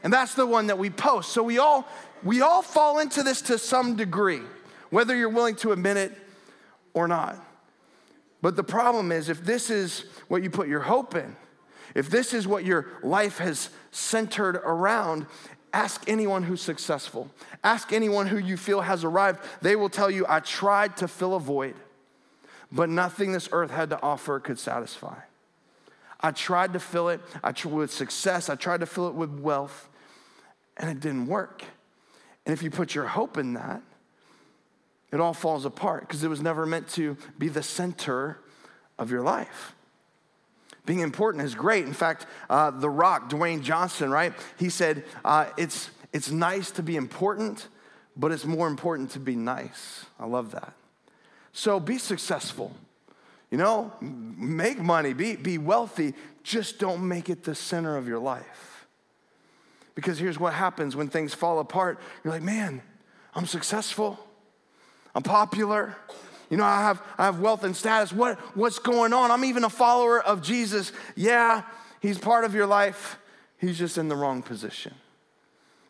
And 0.05 0.13
that's 0.13 0.35
the 0.35 0.47
one 0.47 0.69
that 0.69 0.79
we 0.79 0.91
post. 0.91 1.33
So 1.33 1.43
we 1.43 1.59
all, 1.59 1.89
we 2.23 2.41
all 2.41 2.63
fall 2.63 3.01
into 3.01 3.25
this 3.25 3.43
to 3.43 3.59
some 3.59 3.97
degree 3.97 4.43
whether 4.91 5.17
you're 5.17 5.29
willing 5.29 5.57
to 5.57 5.73
admit 5.73 5.97
it 5.97 6.13
or 6.93 7.09
not. 7.09 7.45
But 8.43 8.55
the 8.55 8.63
problem 8.63 9.11
is, 9.11 9.29
if 9.29 9.45
this 9.45 9.71
is 9.71 10.05
what 10.29 10.45
you 10.45 10.51
put 10.51 10.69
your 10.69 10.83
hope 10.83 11.17
in, 11.17 11.35
if 11.95 12.11
this 12.11 12.35
is 12.35 12.47
what 12.47 12.65
your 12.65 12.87
life 13.03 13.39
has 13.39 13.71
centered 13.93 14.57
around, 14.57 15.27
ask 15.73 16.03
anyone 16.09 16.43
who's 16.43 16.61
successful. 16.61 17.31
Ask 17.63 17.93
anyone 17.93 18.27
who 18.27 18.39
you 18.39 18.57
feel 18.57 18.81
has 18.81 19.05
arrived. 19.05 19.41
They 19.63 19.77
will 19.77 19.89
tell 19.89 20.11
you, 20.11 20.27
I 20.29 20.41
tried 20.41 20.97
to 20.99 21.09
fill 21.09 21.35
a 21.35 21.41
void, 21.41 21.75
but 22.73 22.89
nothing 22.89 23.33
this 23.33 23.49
earth 23.53 23.71
had 23.71 23.91
to 23.91 24.03
offer 24.03 24.41
could 24.41 24.59
satisfy. 24.59 25.17
I 26.21 26.31
tried 26.31 26.73
to 26.73 26.81
fill 26.81 27.11
it 27.11 27.21
I 27.43 27.53
tried 27.53 27.75
with 27.75 27.93
success, 27.93 28.49
I 28.49 28.55
tried 28.55 28.81
to 28.81 28.87
fill 28.87 29.09
it 29.09 29.15
with 29.15 29.31
wealth, 29.39 29.89
and 30.77 30.91
it 30.91 31.01
didn't 31.01 31.27
work. 31.27 31.63
And 32.47 32.53
if 32.53 32.63
you 32.63 32.71
put 32.71 32.95
your 32.95 33.07
hope 33.07 33.39
in 33.39 33.55
that, 33.55 33.83
it 35.13 35.21
all 35.21 35.35
falls 35.35 35.65
apart 35.65 36.09
because 36.09 36.25
it 36.25 36.29
was 36.29 36.41
never 36.41 36.67
meant 36.67 36.89
to 36.91 37.17
be 37.39 37.49
the 37.49 37.63
center 37.63 38.39
of 38.99 39.11
your 39.11 39.23
life. 39.23 39.75
Being 40.87 41.01
important 41.01 41.45
is 41.45 41.55
great. 41.55 41.87
In 41.87 41.95
fact, 41.95 42.27
uh, 42.51 42.71
The 42.71 42.91
Rock, 42.91 43.31
Dwayne 43.31 43.63
Johnson, 43.63 44.11
right? 44.11 44.33
He 44.59 44.69
said, 44.69 45.05
uh, 45.25 45.47
it's, 45.57 45.91
it's 46.13 46.31
nice 46.31 46.71
to 46.73 46.83
be 46.83 46.97
important, 46.97 47.69
but 48.17 48.33
it's 48.33 48.45
more 48.45 48.69
important 48.69 49.11
to 49.13 49.19
be 49.19 49.35
nice. 49.35 50.05
I 50.21 50.27
love 50.27 50.51
that. 50.51 50.75
So 51.53 51.81
be 51.81 51.99
successful. 51.99 52.75
You 53.51 53.59
know, 53.59 53.93
make 54.01 54.79
money, 54.79 55.13
be, 55.13 55.37
be 55.37 55.59
wealthy, 55.59 56.15
just 56.43 56.79
don't 56.79 57.07
make 57.07 57.31
it 57.31 57.45
the 57.45 57.55
center 57.55 57.97
of 57.97 58.09
your 58.09 58.19
life. 58.19 58.87
Because 59.95 60.19
here's 60.19 60.39
what 60.39 60.53
happens 60.53 60.97
when 60.97 61.09
things 61.09 61.33
fall 61.35 61.61
apart. 61.61 62.01
You're 62.25 62.33
like, 62.33 62.43
man, 62.43 62.83
I'm 63.35 63.47
successful. 63.47 64.19
I'm 65.15 65.23
popular. 65.23 65.97
You 66.55 66.59
know, 66.59 66.67
I 66.67 66.83
have, 66.83 67.03
I 67.19 67.25
have 67.25 67.41
wealth 67.41 67.65
and 67.65 67.75
status. 67.75 68.13
What, 68.13 68.39
what's 68.57 68.79
going 68.79 69.13
on? 69.13 69.33
I'm 69.33 69.45
even 69.45 69.65
a 69.65 69.69
follower 69.69 70.23
of 70.23 70.41
Jesus. 70.41 70.93
Yeah, 71.17 71.63
he's 71.99 72.17
part 72.17 72.45
of 72.45 72.55
your 72.55 72.67
life. 72.67 73.19
He's 73.59 73.77
just 73.77 73.99
in 73.99 74.07
the 74.07 74.15
wrong 74.15 74.41
position. 74.41 74.95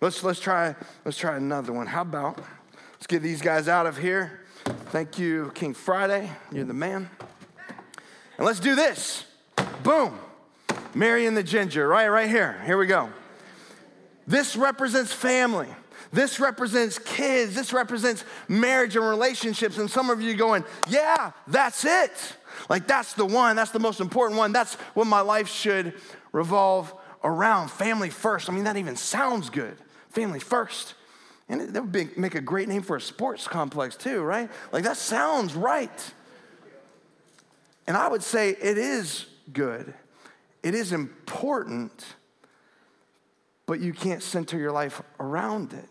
Let's, 0.01 0.25
let's, 0.25 0.41
try, 0.41 0.75
let's 1.05 1.19
try 1.19 1.37
another 1.37 1.75
one. 1.75 1.87
How 1.87 2.01
about, 2.01 2.43
let's 2.95 3.07
get 3.07 3.21
these 3.21 3.43
guys 3.43 3.69
out 3.69 3.85
of 3.85 3.99
here. 3.99 4.41
Thank 4.87 5.19
you, 5.19 5.53
King 5.55 5.75
Friday. 5.75 6.31
You're 6.51 6.65
the 6.65 6.73
man. 6.73 7.11
And 8.39 8.47
let's 8.47 8.59
do 8.59 8.75
this. 8.75 9.27
Boom. 9.83 10.19
Mary 10.95 11.27
and 11.27 11.37
the 11.37 11.43
ginger, 11.43 11.87
right, 11.87 12.09
right 12.09 12.31
here. 12.31 12.59
Here 12.65 12.79
we 12.79 12.87
go. 12.87 13.11
This 14.27 14.57
represents 14.57 15.13
family. 15.13 15.69
This 16.15 16.39
represents 16.39 16.99
kids. 16.99 17.57
This 17.57 17.73
represents 17.73 18.25
marriage 18.47 18.95
and 18.95 19.05
relationships. 19.05 19.79
And 19.79 19.91
some 19.91 20.11
of 20.11 20.23
you 20.23 20.35
going, 20.35 20.65
yeah, 20.89 21.33
that's 21.49 21.85
it. 21.85 22.37
Like, 22.69 22.87
that's 22.87 23.15
the 23.15 23.27
one. 23.27 23.57
That's 23.57 23.73
the 23.73 23.81
most 23.81 24.01
important 24.01 24.39
one. 24.39 24.53
That's 24.53 24.75
what 24.95 25.09
my 25.09 25.23
life 25.23 25.49
should 25.49 25.93
revolve 26.31 26.95
around. 27.25 27.69
Family 27.73 28.11
first. 28.11 28.49
I 28.49 28.53
mean, 28.53 28.63
that 28.63 28.77
even 28.77 28.95
sounds 28.95 29.51
good. 29.51 29.77
Family 30.11 30.39
first. 30.39 30.95
And 31.49 31.75
that 31.75 31.83
would 31.83 31.91
be, 31.91 32.09
make 32.17 32.37
a 32.37 32.41
great 32.41 32.69
name 32.69 32.83
for 32.83 32.95
a 32.95 33.01
sports 33.01 33.49
complex, 33.49 33.97
too, 33.97 34.23
right? 34.23 34.49
Like, 34.71 34.85
that 34.85 34.97
sounds 34.97 35.55
right. 35.55 36.13
And 37.89 37.97
I 37.97 38.07
would 38.07 38.23
say 38.23 38.51
it 38.51 38.79
is 38.79 39.27
good, 39.53 39.93
it 40.63 40.77
is 40.77 40.93
important, 40.93 42.05
but 43.67 43.81
you 43.81 43.93
can't 43.93 44.23
center 44.23 44.57
your 44.57 44.73
life 44.73 45.03
around 45.19 45.73
it. 45.73 45.89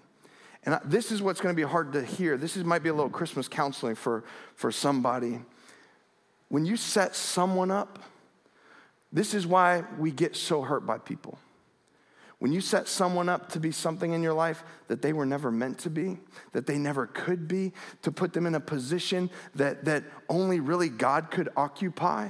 And 0.65 0.79
this 0.85 1.11
is 1.11 1.21
what's 1.21 1.41
going 1.41 1.53
to 1.53 1.61
be 1.61 1.67
hard 1.67 1.93
to 1.93 2.03
hear. 2.03 2.37
This 2.37 2.55
is, 2.55 2.63
might 2.63 2.83
be 2.83 2.89
a 2.89 2.93
little 2.93 3.09
Christmas 3.09 3.47
counseling 3.47 3.95
for, 3.95 4.23
for 4.55 4.71
somebody. 4.71 5.41
When 6.49 6.65
you 6.65 6.77
set 6.77 7.15
someone 7.15 7.69
up, 7.69 7.99
this 9.11 9.33
is 9.33 9.45
why 9.45 9.83
we 9.99 10.11
get 10.11 10.35
so 10.35 10.61
hurt 10.61 10.85
by 10.85 10.97
people. 10.97 11.37
When 12.39 12.51
you 12.51 12.61
set 12.61 12.87
someone 12.87 13.29
up 13.29 13.49
to 13.49 13.59
be 13.59 13.71
something 13.71 14.11
in 14.11 14.21
your 14.21 14.33
life 14.33 14.63
that 14.87 15.01
they 15.01 15.13
were 15.13 15.25
never 15.25 15.49
meant 15.49 15.79
to 15.79 15.89
be, 15.89 16.17
that 16.51 16.65
they 16.65 16.77
never 16.77 17.07
could 17.07 17.47
be, 17.47 17.71
to 18.01 18.11
put 18.11 18.33
them 18.33 18.45
in 18.45 18.55
a 18.55 18.59
position 18.59 19.29
that, 19.55 19.85
that 19.85 20.03
only 20.27 20.59
really 20.59 20.89
God 20.89 21.31
could 21.31 21.49
occupy, 21.55 22.29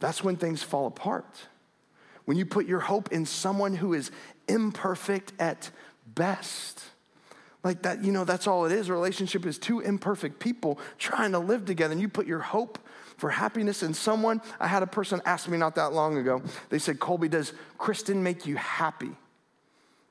that's 0.00 0.24
when 0.24 0.36
things 0.36 0.62
fall 0.62 0.86
apart. 0.86 1.46
When 2.24 2.36
you 2.36 2.46
put 2.46 2.66
your 2.66 2.80
hope 2.80 3.12
in 3.12 3.26
someone 3.26 3.76
who 3.76 3.94
is 3.94 4.10
imperfect 4.48 5.32
at 5.38 5.70
best. 6.14 6.82
Like 7.62 7.82
that, 7.82 8.04
you 8.04 8.12
know, 8.12 8.24
that's 8.24 8.46
all 8.46 8.66
it 8.66 8.72
is. 8.72 8.88
A 8.88 8.92
relationship 8.92 9.46
is 9.46 9.58
two 9.58 9.80
imperfect 9.80 10.38
people 10.38 10.78
trying 10.98 11.32
to 11.32 11.38
live 11.38 11.64
together, 11.64 11.92
and 11.92 12.00
you 12.00 12.08
put 12.08 12.26
your 12.26 12.40
hope 12.40 12.78
for 13.16 13.30
happiness 13.30 13.82
in 13.82 13.94
someone. 13.94 14.42
I 14.60 14.66
had 14.66 14.82
a 14.82 14.86
person 14.86 15.22
ask 15.24 15.48
me 15.48 15.56
not 15.56 15.74
that 15.76 15.92
long 15.92 16.18
ago. 16.18 16.42
They 16.68 16.78
said, 16.78 17.00
Colby, 17.00 17.28
does 17.28 17.52
Kristen 17.78 18.22
make 18.22 18.46
you 18.46 18.56
happy? 18.56 19.10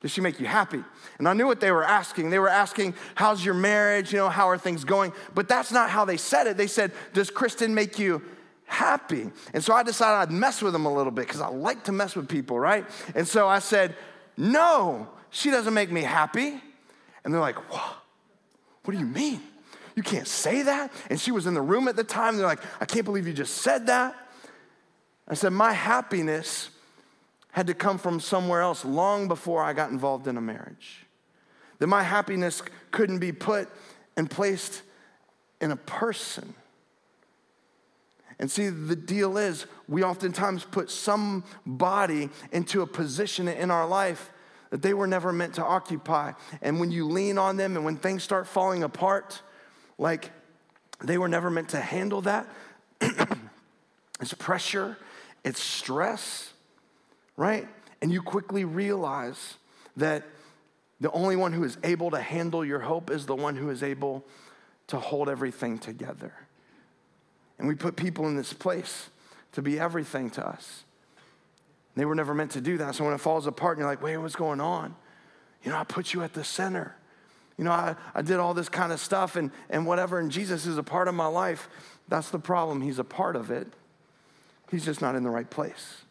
Does 0.01 0.11
she 0.11 0.19
make 0.19 0.39
you 0.39 0.45
happy? 0.45 0.83
And 1.17 1.29
I 1.29 1.33
knew 1.33 1.47
what 1.47 1.61
they 1.61 1.71
were 1.71 1.83
asking. 1.83 2.29
They 2.29 2.39
were 2.39 2.49
asking, 2.49 2.93
How's 3.15 3.43
your 3.43 3.53
marriage? 3.53 4.11
You 4.11 4.17
know, 4.17 4.29
how 4.29 4.49
are 4.49 4.57
things 4.57 4.83
going? 4.83 5.13
But 5.33 5.47
that's 5.47 5.71
not 5.71 5.89
how 5.89 6.03
they 6.03 6.17
said 6.17 6.45
it. 6.45 6.57
They 6.57 6.67
said, 6.67 6.91
Does 7.13 7.29
Kristen 7.29 7.73
make 7.73 7.97
you 7.99 8.21
happy? 8.65 9.31
And 9.53 9.63
so 9.63 9.73
I 9.73 9.81
decided 9.83 10.15
I'd 10.15 10.37
mess 10.37 10.61
with 10.61 10.73
them 10.73 10.85
a 10.85 10.93
little 10.93 11.11
bit 11.11 11.27
because 11.27 11.39
I 11.39 11.47
like 11.47 11.85
to 11.85 11.93
mess 11.93 12.17
with 12.17 12.27
people, 12.27 12.59
right? 12.59 12.85
And 13.15 13.25
so 13.25 13.47
I 13.47 13.59
said, 13.59 13.95
No, 14.35 15.07
she 15.33 15.49
doesn't 15.49 15.73
make 15.73 15.91
me 15.91 16.03
happy. 16.03 16.61
And 17.25 17.33
they're 17.33 17.41
like, 17.41 17.57
What? 17.71 17.95
What 18.85 18.93
do 18.93 18.99
you 18.99 19.05
mean? 19.05 19.41
You 19.95 20.03
can't 20.03 20.27
say 20.27 20.63
that? 20.63 20.91
And 21.09 21.19
she 21.19 21.31
was 21.31 21.47
in 21.47 21.53
the 21.53 21.61
room 21.61 21.87
at 21.87 21.95
the 21.95 22.03
time. 22.03 22.37
They're 22.37 22.45
like, 22.45 22.61
I 22.81 22.85
can't 22.85 23.05
believe 23.05 23.27
you 23.27 23.33
just 23.33 23.55
said 23.55 23.87
that. 23.87 24.15
I 25.27 25.33
said, 25.33 25.51
My 25.51 25.73
happiness 25.73 26.69
had 27.51 27.67
to 27.67 27.73
come 27.73 27.97
from 27.97 28.19
somewhere 28.19 28.61
else 28.61 28.85
long 28.85 29.27
before 29.27 29.63
I 29.63 29.73
got 29.73 29.91
involved 29.91 30.27
in 30.27 30.37
a 30.37 30.41
marriage. 30.41 31.05
That 31.79 31.87
my 31.87 32.03
happiness 32.03 32.61
couldn't 32.91 33.19
be 33.19 33.31
put 33.31 33.69
and 34.15 34.29
placed 34.29 34.81
in 35.61 35.71
a 35.71 35.75
person. 35.75 36.53
And 38.39 38.49
see, 38.51 38.69
the 38.69 38.95
deal 38.95 39.37
is, 39.37 39.65
we 39.87 40.03
oftentimes 40.03 40.65
put 40.65 40.89
somebody 40.89 42.29
into 42.51 42.81
a 42.81 42.87
position 42.87 43.47
in 43.47 43.71
our 43.71 43.87
life 43.87 44.32
that 44.73 44.81
they 44.81 44.95
were 44.95 45.05
never 45.05 45.31
meant 45.31 45.53
to 45.53 45.63
occupy. 45.63 46.31
And 46.59 46.79
when 46.79 46.89
you 46.89 47.07
lean 47.07 47.37
on 47.37 47.57
them 47.57 47.75
and 47.75 47.85
when 47.85 47.95
things 47.95 48.23
start 48.23 48.47
falling 48.47 48.81
apart, 48.81 49.39
like 49.99 50.31
they 51.03 51.19
were 51.19 51.27
never 51.27 51.51
meant 51.51 51.69
to 51.69 51.79
handle 51.79 52.21
that, 52.21 52.47
it's 54.19 54.33
pressure 54.33 54.97
it's 55.43 55.61
stress, 55.61 56.53
right? 57.35 57.67
And 58.01 58.11
you 58.11 58.21
quickly 58.21 58.65
realize 58.65 59.55
that 59.97 60.23
the 60.99 61.11
only 61.11 61.35
one 61.35 61.53
who 61.53 61.63
is 61.63 61.77
able 61.83 62.11
to 62.11 62.19
handle 62.19 62.63
your 62.63 62.79
hope 62.79 63.09
is 63.09 63.25
the 63.25 63.35
one 63.35 63.55
who 63.55 63.69
is 63.69 63.83
able 63.83 64.23
to 64.87 64.97
hold 64.97 65.27
everything 65.29 65.77
together. 65.77 66.33
And 67.59 67.67
we 67.67 67.75
put 67.75 67.95
people 67.95 68.27
in 68.27 68.35
this 68.35 68.53
place 68.53 69.09
to 69.51 69.61
be 69.61 69.79
everything 69.79 70.29
to 70.31 70.47
us. 70.47 70.83
They 71.95 72.05
were 72.05 72.15
never 72.15 72.33
meant 72.33 72.51
to 72.51 72.61
do 72.61 72.77
that. 72.77 72.95
So 72.95 73.05
when 73.05 73.13
it 73.13 73.19
falls 73.19 73.45
apart 73.47 73.77
and 73.77 73.83
you're 73.83 73.89
like, 73.89 74.01
wait, 74.01 74.17
what's 74.17 74.35
going 74.35 74.59
on? 74.59 74.95
You 75.63 75.71
know, 75.71 75.77
I 75.77 75.83
put 75.83 76.13
you 76.13 76.23
at 76.23 76.33
the 76.33 76.43
center. 76.43 76.95
You 77.57 77.65
know, 77.65 77.71
I, 77.71 77.95
I 78.15 78.21
did 78.21 78.39
all 78.39 78.53
this 78.53 78.69
kind 78.69 78.91
of 78.91 78.99
stuff 78.99 79.35
and, 79.35 79.51
and 79.69 79.85
whatever, 79.85 80.19
and 80.19 80.31
Jesus 80.31 80.65
is 80.65 80.77
a 80.77 80.83
part 80.83 81.07
of 81.07 81.13
my 81.13 81.27
life. 81.27 81.69
That's 82.07 82.29
the 82.31 82.39
problem. 82.39 82.81
He's 82.81 82.99
a 82.99 83.03
part 83.03 83.35
of 83.35 83.51
it. 83.51 83.67
He's 84.71 84.85
just 84.85 85.01
not 85.01 85.15
in 85.15 85.23
the 85.23 85.29
right 85.29 85.49
place. 85.49 86.01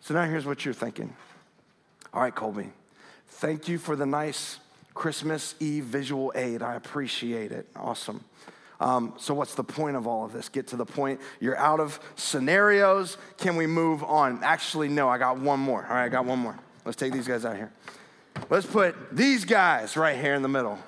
So 0.00 0.14
now 0.14 0.24
here's 0.24 0.44
what 0.44 0.64
you're 0.64 0.74
thinking. 0.74 1.14
All 2.12 2.22
right, 2.22 2.34
Colby, 2.34 2.72
thank 3.28 3.68
you 3.68 3.78
for 3.78 3.94
the 3.94 4.06
nice 4.06 4.58
Christmas 4.92 5.54
Eve 5.60 5.84
visual 5.84 6.32
aid. 6.34 6.62
I 6.62 6.74
appreciate 6.74 7.52
it. 7.52 7.68
Awesome. 7.76 8.24
Um, 8.80 9.12
so, 9.18 9.34
what's 9.34 9.54
the 9.54 9.64
point 9.64 9.96
of 9.96 10.06
all 10.06 10.24
of 10.24 10.32
this? 10.32 10.48
Get 10.48 10.68
to 10.68 10.76
the 10.76 10.86
point. 10.86 11.20
You're 11.38 11.58
out 11.58 11.80
of 11.80 12.00
scenarios. 12.16 13.18
Can 13.36 13.56
we 13.56 13.66
move 13.66 14.02
on? 14.02 14.42
Actually, 14.42 14.88
no, 14.88 15.08
I 15.08 15.18
got 15.18 15.38
one 15.38 15.60
more. 15.60 15.84
All 15.84 15.94
right, 15.94 16.06
I 16.06 16.08
got 16.08 16.24
one 16.24 16.38
more. 16.38 16.58
Let's 16.84 16.96
take 16.96 17.12
these 17.12 17.28
guys 17.28 17.44
out 17.44 17.56
here. 17.56 17.70
Let's 18.48 18.66
put 18.66 18.96
these 19.14 19.44
guys 19.44 19.96
right 19.96 20.16
here 20.16 20.34
in 20.34 20.42
the 20.42 20.48
middle 20.48 20.78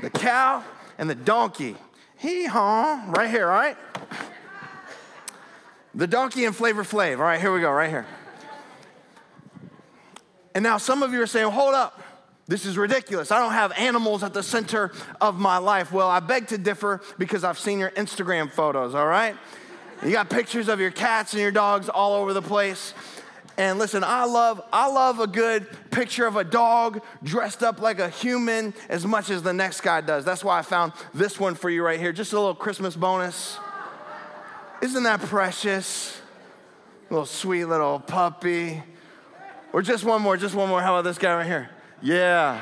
the 0.00 0.10
cow 0.10 0.62
and 0.98 1.08
the 1.08 1.14
donkey. 1.14 1.76
Hee 2.16 2.44
haw, 2.44 3.04
right 3.08 3.28
here, 3.28 3.48
all 3.48 3.58
right? 3.58 3.76
The 5.94 6.06
donkey 6.06 6.44
and 6.44 6.54
Flavor 6.54 6.84
Flav. 6.84 7.18
All 7.18 7.24
right, 7.24 7.40
here 7.40 7.52
we 7.52 7.60
go, 7.60 7.70
right 7.70 7.90
here. 7.90 8.06
And 10.54 10.62
now 10.62 10.78
some 10.78 11.02
of 11.02 11.12
you 11.12 11.22
are 11.22 11.26
saying, 11.26 11.50
hold 11.50 11.74
up. 11.74 12.00
This 12.46 12.66
is 12.66 12.76
ridiculous. 12.76 13.30
I 13.30 13.38
don't 13.38 13.52
have 13.52 13.72
animals 13.72 14.22
at 14.22 14.34
the 14.34 14.42
center 14.42 14.92
of 15.20 15.38
my 15.38 15.58
life. 15.58 15.92
Well, 15.92 16.08
I 16.08 16.20
beg 16.20 16.48
to 16.48 16.58
differ 16.58 17.00
because 17.16 17.42
I've 17.42 17.58
seen 17.58 17.78
your 17.78 17.90
Instagram 17.90 18.50
photos, 18.50 18.94
all 18.94 19.06
right? 19.06 19.34
You 20.04 20.10
got 20.10 20.28
pictures 20.28 20.68
of 20.68 20.78
your 20.78 20.90
cats 20.90 21.32
and 21.32 21.40
your 21.40 21.50
dogs 21.50 21.88
all 21.88 22.14
over 22.14 22.34
the 22.34 22.42
place. 22.42 22.92
And 23.56 23.78
listen, 23.78 24.02
I 24.04 24.24
love 24.24 24.60
I 24.72 24.88
love 24.88 25.20
a 25.20 25.28
good 25.28 25.66
picture 25.90 26.26
of 26.26 26.36
a 26.36 26.44
dog 26.44 27.00
dressed 27.22 27.62
up 27.62 27.80
like 27.80 28.00
a 28.00 28.08
human 28.08 28.74
as 28.88 29.06
much 29.06 29.30
as 29.30 29.42
the 29.42 29.52
next 29.52 29.80
guy 29.80 30.00
does. 30.00 30.24
That's 30.24 30.42
why 30.42 30.58
I 30.58 30.62
found 30.62 30.92
this 31.14 31.38
one 31.38 31.54
for 31.54 31.70
you 31.70 31.84
right 31.84 32.00
here. 32.00 32.12
Just 32.12 32.32
a 32.32 32.38
little 32.38 32.54
Christmas 32.54 32.96
bonus. 32.96 33.56
Isn't 34.82 35.04
that 35.04 35.20
precious? 35.20 36.20
Little 37.10 37.26
sweet 37.26 37.66
little 37.66 38.00
puppy. 38.00 38.82
Or 39.72 39.82
just 39.82 40.04
one 40.04 40.20
more, 40.20 40.36
just 40.36 40.54
one 40.54 40.68
more. 40.68 40.82
How 40.82 40.96
about 40.96 41.04
this 41.04 41.18
guy 41.18 41.34
right 41.34 41.46
here? 41.46 41.70
Yeah. 42.04 42.60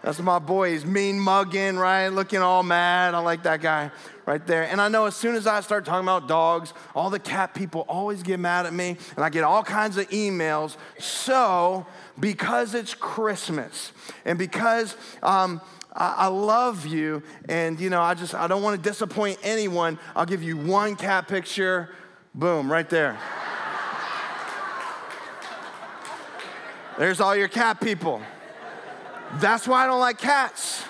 That's 0.00 0.20
my 0.20 0.38
boy. 0.38 0.70
He's 0.70 0.86
mean 0.86 1.18
mugging, 1.18 1.76
right? 1.76 2.06
Looking 2.08 2.38
all 2.38 2.62
mad. 2.62 3.12
I 3.12 3.18
like 3.18 3.42
that 3.42 3.60
guy 3.60 3.90
right 4.24 4.46
there. 4.46 4.62
And 4.62 4.80
I 4.80 4.86
know 4.86 5.06
as 5.06 5.16
soon 5.16 5.34
as 5.34 5.48
I 5.48 5.60
start 5.62 5.84
talking 5.84 6.04
about 6.04 6.28
dogs, 6.28 6.72
all 6.94 7.10
the 7.10 7.18
cat 7.18 7.54
people 7.54 7.84
always 7.88 8.22
get 8.22 8.38
mad 8.38 8.66
at 8.66 8.72
me, 8.72 8.98
and 9.16 9.24
I 9.24 9.30
get 9.30 9.42
all 9.42 9.64
kinds 9.64 9.96
of 9.96 10.08
emails. 10.10 10.76
So, 11.00 11.86
because 12.20 12.74
it's 12.74 12.94
Christmas, 12.94 13.90
and 14.24 14.38
because 14.38 14.96
um, 15.20 15.60
I, 15.92 16.14
I 16.18 16.26
love 16.28 16.86
you, 16.86 17.20
and 17.48 17.80
you 17.80 17.90
know, 17.90 18.00
I 18.00 18.14
just 18.14 18.32
I 18.32 18.46
don't 18.46 18.62
want 18.62 18.80
to 18.80 18.88
disappoint 18.88 19.38
anyone. 19.42 19.98
I'll 20.14 20.26
give 20.26 20.42
you 20.42 20.56
one 20.56 20.94
cat 20.94 21.26
picture. 21.26 21.90
Boom, 22.32 22.70
right 22.70 22.88
there. 22.88 23.18
There's 26.98 27.20
all 27.20 27.34
your 27.34 27.48
cat 27.48 27.80
people. 27.80 28.22
That's 29.34 29.66
why 29.66 29.82
I 29.84 29.86
don't 29.86 29.98
like 30.00 30.18
cats. 30.18 30.84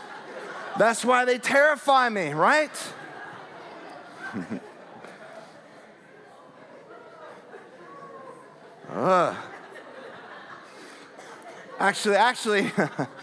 That's 0.78 1.04
why 1.04 1.24
they 1.24 1.38
terrify 1.38 2.08
me, 2.08 2.32
right? 2.32 2.70
uh. 8.90 9.34
Actually, 11.78 12.16
actually, 12.16 12.70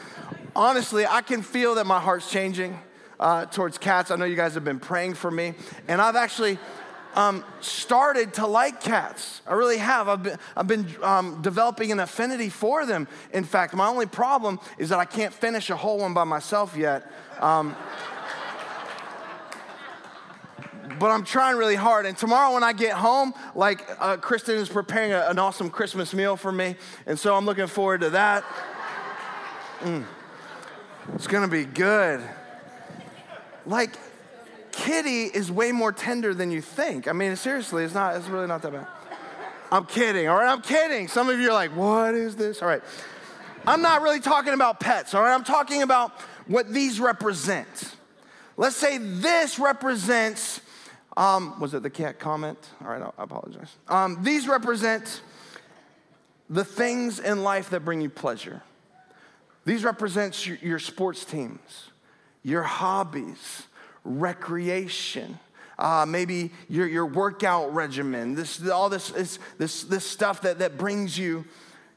honestly, 0.55 1.05
I 1.05 1.21
can 1.21 1.41
feel 1.41 1.75
that 1.75 1.85
my 1.85 1.99
heart's 1.99 2.29
changing 2.29 2.79
uh, 3.19 3.45
towards 3.45 3.77
cats. 3.77 4.11
I 4.11 4.15
know 4.15 4.25
you 4.25 4.35
guys 4.35 4.55
have 4.55 4.65
been 4.65 4.79
praying 4.79 5.13
for 5.13 5.29
me, 5.31 5.53
and 5.87 6.01
I've 6.01 6.15
actually 6.15 6.57
um, 7.15 7.43
started 7.59 8.33
to 8.35 8.47
like 8.47 8.81
cats. 8.81 9.41
I 9.45 9.53
really 9.53 9.77
have. 9.77 10.07
I've 10.07 10.23
been, 10.23 10.37
I've 10.55 10.67
been 10.67 10.87
um, 11.03 11.41
developing 11.41 11.91
an 11.91 11.99
affinity 11.99 12.49
for 12.49 12.85
them. 12.85 13.07
In 13.33 13.43
fact, 13.43 13.73
my 13.73 13.87
only 13.87 14.05
problem 14.05 14.59
is 14.77 14.89
that 14.89 14.99
I 14.99 15.05
can't 15.05 15.33
finish 15.33 15.69
a 15.69 15.75
whole 15.75 15.99
one 15.99 16.13
by 16.13 16.23
myself 16.23 16.75
yet. 16.77 17.11
Um, 17.39 17.75
but 20.99 21.09
I'm 21.09 21.23
trying 21.23 21.57
really 21.57 21.75
hard. 21.75 22.05
And 22.05 22.15
tomorrow 22.15 22.53
when 22.53 22.63
I 22.63 22.73
get 22.73 22.93
home, 22.93 23.33
like 23.55 23.81
uh, 23.99 24.17
Kristen 24.17 24.57
is 24.57 24.69
preparing 24.69 25.11
a, 25.13 25.25
an 25.29 25.39
awesome 25.39 25.69
Christmas 25.69 26.13
meal 26.13 26.37
for 26.37 26.51
me. 26.51 26.75
And 27.07 27.17
so 27.17 27.35
I'm 27.35 27.45
looking 27.45 27.67
forward 27.67 28.01
to 28.01 28.11
that. 28.11 28.43
Mm. 29.79 30.05
It's 31.15 31.25
gonna 31.25 31.47
be 31.47 31.65
good. 31.65 32.21
Like, 33.65 33.97
Kitty 34.71 35.25
is 35.25 35.51
way 35.51 35.71
more 35.71 35.91
tender 35.91 36.33
than 36.33 36.51
you 36.51 36.61
think. 36.61 37.07
I 37.07 37.13
mean, 37.13 37.35
seriously, 37.35 37.83
it's 37.83 37.93
not, 37.93 38.15
it's 38.15 38.27
really 38.27 38.47
not 38.47 38.61
that 38.61 38.71
bad. 38.71 38.87
I'm 39.71 39.85
kidding, 39.85 40.27
all 40.27 40.37
right? 40.37 40.51
I'm 40.51 40.61
kidding. 40.61 41.07
Some 41.07 41.29
of 41.29 41.39
you 41.39 41.49
are 41.49 41.53
like, 41.53 41.75
what 41.75 42.13
is 42.13 42.35
this? 42.35 42.61
All 42.61 42.67
right. 42.67 42.81
I'm 43.65 43.81
not 43.81 44.01
really 44.01 44.19
talking 44.19 44.53
about 44.53 44.79
pets, 44.79 45.13
all 45.13 45.21
right? 45.21 45.33
I'm 45.33 45.43
talking 45.43 45.81
about 45.81 46.11
what 46.47 46.73
these 46.73 46.99
represent. 46.99 47.95
Let's 48.57 48.75
say 48.75 48.97
this 48.97 49.59
represents, 49.59 50.61
um, 51.15 51.59
was 51.59 51.73
it 51.73 51.83
the 51.83 51.89
cat 51.89 52.19
comment? 52.19 52.57
All 52.83 52.91
right, 52.91 53.01
I 53.01 53.23
apologize. 53.23 53.75
Um, 53.87 54.23
these 54.23 54.47
represent 54.47 55.21
the 56.49 56.65
things 56.65 57.19
in 57.19 57.43
life 57.43 57.69
that 57.69 57.85
bring 57.85 58.01
you 58.01 58.09
pleasure. 58.09 58.61
These 59.63 59.83
represent 59.83 60.45
your, 60.45 60.57
your 60.57 60.79
sports 60.79 61.23
teams, 61.23 61.91
your 62.43 62.63
hobbies, 62.63 63.63
recreation. 64.03 65.39
Uh, 65.77 66.05
maybe 66.07 66.51
your, 66.69 66.87
your 66.87 67.05
workout 67.05 67.73
regimen, 67.73 68.35
this, 68.35 68.67
all 68.69 68.89
this, 68.89 69.09
this, 69.09 69.39
this, 69.57 69.83
this 69.83 70.05
stuff 70.05 70.41
that, 70.41 70.59
that 70.59 70.77
brings 70.77 71.17
you, 71.17 71.43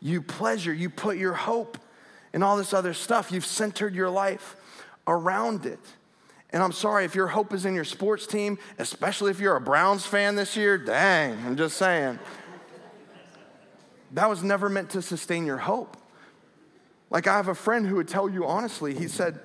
you 0.01 0.23
pleasure. 0.23 0.73
You 0.73 0.89
put 0.89 1.19
your 1.19 1.35
hope 1.35 1.77
in 2.33 2.43
all 2.43 2.57
this 2.57 2.73
other 2.73 2.95
stuff. 2.95 3.31
You've 3.31 3.45
centered 3.45 3.95
your 3.95 4.09
life 4.09 4.57
around 5.07 5.67
it. 5.67 5.81
And 6.51 6.63
I'm 6.63 6.73
sorry 6.73 7.05
if 7.05 7.15
your 7.15 7.27
hope 7.27 7.53
is 7.53 7.67
in 7.67 7.75
your 7.75 7.85
sports 7.85 8.27
team, 8.27 8.59
especially 8.79 9.33
if 9.33 9.41
you're 9.41 9.57
a 9.57 9.61
Browns 9.61 10.07
fan 10.07 10.37
this 10.37 10.57
year, 10.57 10.79
dang, 10.79 11.33
I'm 11.45 11.57
just 11.57 11.77
saying. 11.77 12.19
That 14.13 14.31
was 14.31 14.43
never 14.45 14.69
meant 14.69 14.91
to 14.91 15.03
sustain 15.03 15.45
your 15.45 15.59
hope. 15.59 15.97
Like, 17.11 17.27
I 17.27 17.37
have 17.37 17.49
a 17.49 17.55
friend 17.55 17.87
who 17.87 17.97
would 17.97 18.09
tell 18.09 18.29
you 18.29 18.47
honestly, 18.47 18.95
he 18.95 19.09
said, 19.09 19.41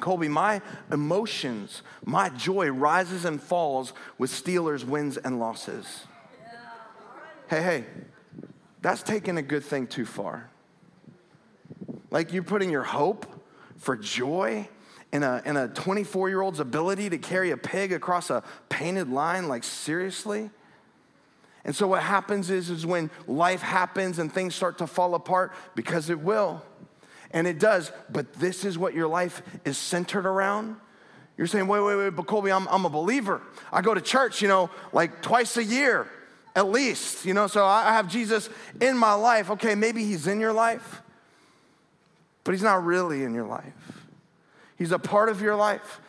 Colby, 0.00 0.28
my 0.28 0.60
emotions, 0.90 1.82
my 2.04 2.28
joy 2.28 2.70
rises 2.70 3.24
and 3.24 3.40
falls 3.40 3.92
with 4.18 4.30
Steelers 4.30 4.84
wins 4.84 5.16
and 5.16 5.38
losses. 5.38 6.04
Hey, 7.48 7.62
hey, 7.62 7.84
that's 8.80 9.02
taking 9.02 9.38
a 9.38 9.42
good 9.42 9.64
thing 9.64 9.86
too 9.86 10.04
far. 10.04 10.50
Like 12.10 12.32
you're 12.32 12.42
putting 12.42 12.70
your 12.70 12.82
hope 12.82 13.26
for 13.76 13.96
joy 13.96 14.68
in 15.12 15.22
a, 15.22 15.42
in 15.44 15.56
a 15.56 15.68
24 15.68 16.28
year 16.28 16.40
old's 16.40 16.60
ability 16.60 17.10
to 17.10 17.18
carry 17.18 17.50
a 17.50 17.56
pig 17.56 17.92
across 17.92 18.30
a 18.30 18.42
painted 18.68 19.08
line, 19.08 19.48
like 19.48 19.64
seriously? 19.64 20.50
And 21.64 21.74
so 21.74 21.86
what 21.86 22.02
happens 22.02 22.50
is, 22.50 22.68
is 22.68 22.84
when 22.84 23.10
life 23.26 23.62
happens 23.62 24.18
and 24.18 24.30
things 24.30 24.54
start 24.54 24.78
to 24.78 24.86
fall 24.86 25.14
apart, 25.14 25.52
because 25.74 26.10
it 26.10 26.20
will 26.20 26.62
and 27.34 27.46
it 27.48 27.58
does, 27.58 27.92
but 28.08 28.32
this 28.34 28.64
is 28.64 28.78
what 28.78 28.94
your 28.94 29.08
life 29.08 29.42
is 29.66 29.76
centered 29.76 30.24
around. 30.24 30.76
You're 31.36 31.48
saying, 31.48 31.66
wait, 31.66 31.80
wait, 31.80 31.96
wait, 31.96 32.10
but 32.10 32.26
Colby, 32.26 32.52
I'm, 32.52 32.68
I'm 32.68 32.84
a 32.84 32.88
believer. 32.88 33.42
I 33.72 33.82
go 33.82 33.92
to 33.92 34.00
church, 34.00 34.40
you 34.40 34.46
know, 34.46 34.70
like 34.92 35.20
twice 35.20 35.56
a 35.56 35.64
year 35.64 36.08
at 36.56 36.68
least, 36.68 37.24
you 37.24 37.34
know, 37.34 37.48
so 37.48 37.64
I 37.64 37.92
have 37.94 38.08
Jesus 38.08 38.48
in 38.80 38.96
my 38.96 39.14
life. 39.14 39.50
Okay, 39.50 39.74
maybe 39.74 40.04
he's 40.04 40.28
in 40.28 40.38
your 40.38 40.52
life, 40.52 41.02
but 42.44 42.52
he's 42.52 42.62
not 42.62 42.84
really 42.84 43.24
in 43.24 43.34
your 43.34 43.46
life. 43.46 44.06
He's 44.76 44.92
a 44.92 44.98
part 45.00 45.28
of 45.28 45.40
your 45.40 45.56
life, 45.56 46.00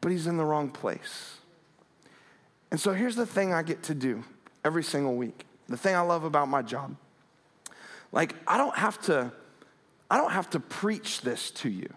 but 0.00 0.10
he's 0.10 0.26
in 0.26 0.36
the 0.36 0.44
wrong 0.44 0.68
place. 0.68 1.36
And 2.72 2.80
so 2.80 2.92
here's 2.92 3.14
the 3.14 3.26
thing 3.26 3.54
I 3.54 3.62
get 3.62 3.84
to 3.84 3.94
do 3.94 4.24
every 4.64 4.82
single 4.82 5.14
week. 5.14 5.46
The 5.68 5.76
thing 5.76 5.94
I 5.94 6.00
love 6.00 6.24
about 6.24 6.48
my 6.48 6.62
job. 6.62 6.96
Like, 8.10 8.34
I 8.48 8.58
don't 8.58 8.76
have 8.76 9.00
to 9.02 9.32
I 10.12 10.18
don't 10.18 10.32
have 10.32 10.50
to 10.50 10.60
preach 10.60 11.22
this 11.22 11.50
to 11.52 11.70
you. 11.70 11.88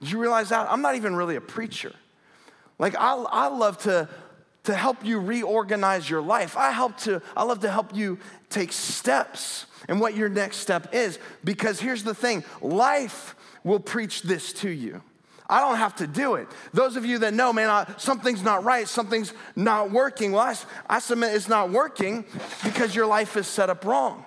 Did 0.00 0.12
you 0.12 0.20
realize 0.20 0.50
that? 0.50 0.70
I'm 0.70 0.82
not 0.82 0.94
even 0.94 1.16
really 1.16 1.34
a 1.34 1.40
preacher. 1.40 1.92
Like, 2.78 2.94
I, 2.96 3.16
I 3.16 3.48
love 3.48 3.78
to 3.78 4.08
to 4.64 4.74
help 4.76 5.04
you 5.04 5.18
reorganize 5.18 6.08
your 6.08 6.22
life. 6.22 6.56
I 6.56 6.70
help 6.70 6.96
to, 6.98 7.20
I 7.36 7.42
love 7.42 7.58
to 7.60 7.70
help 7.70 7.92
you 7.96 8.20
take 8.48 8.70
steps 8.70 9.66
and 9.88 9.98
what 9.98 10.14
your 10.14 10.28
next 10.28 10.58
step 10.58 10.94
is. 10.94 11.18
Because 11.42 11.80
here's 11.80 12.04
the 12.04 12.14
thing 12.14 12.44
life 12.60 13.34
will 13.64 13.80
preach 13.80 14.22
this 14.22 14.52
to 14.52 14.70
you. 14.70 15.02
I 15.50 15.60
don't 15.60 15.78
have 15.78 15.96
to 15.96 16.06
do 16.06 16.36
it. 16.36 16.46
Those 16.72 16.94
of 16.94 17.04
you 17.04 17.18
that 17.18 17.34
know, 17.34 17.52
man, 17.52 17.68
I, 17.68 17.92
something's 17.98 18.44
not 18.44 18.62
right, 18.62 18.86
something's 18.86 19.32
not 19.56 19.90
working. 19.90 20.30
Well, 20.30 20.42
I, 20.42 20.54
I 20.88 21.00
submit 21.00 21.34
it's 21.34 21.48
not 21.48 21.70
working 21.70 22.24
because 22.62 22.94
your 22.94 23.06
life 23.06 23.36
is 23.36 23.48
set 23.48 23.68
up 23.70 23.84
wrong. 23.84 24.24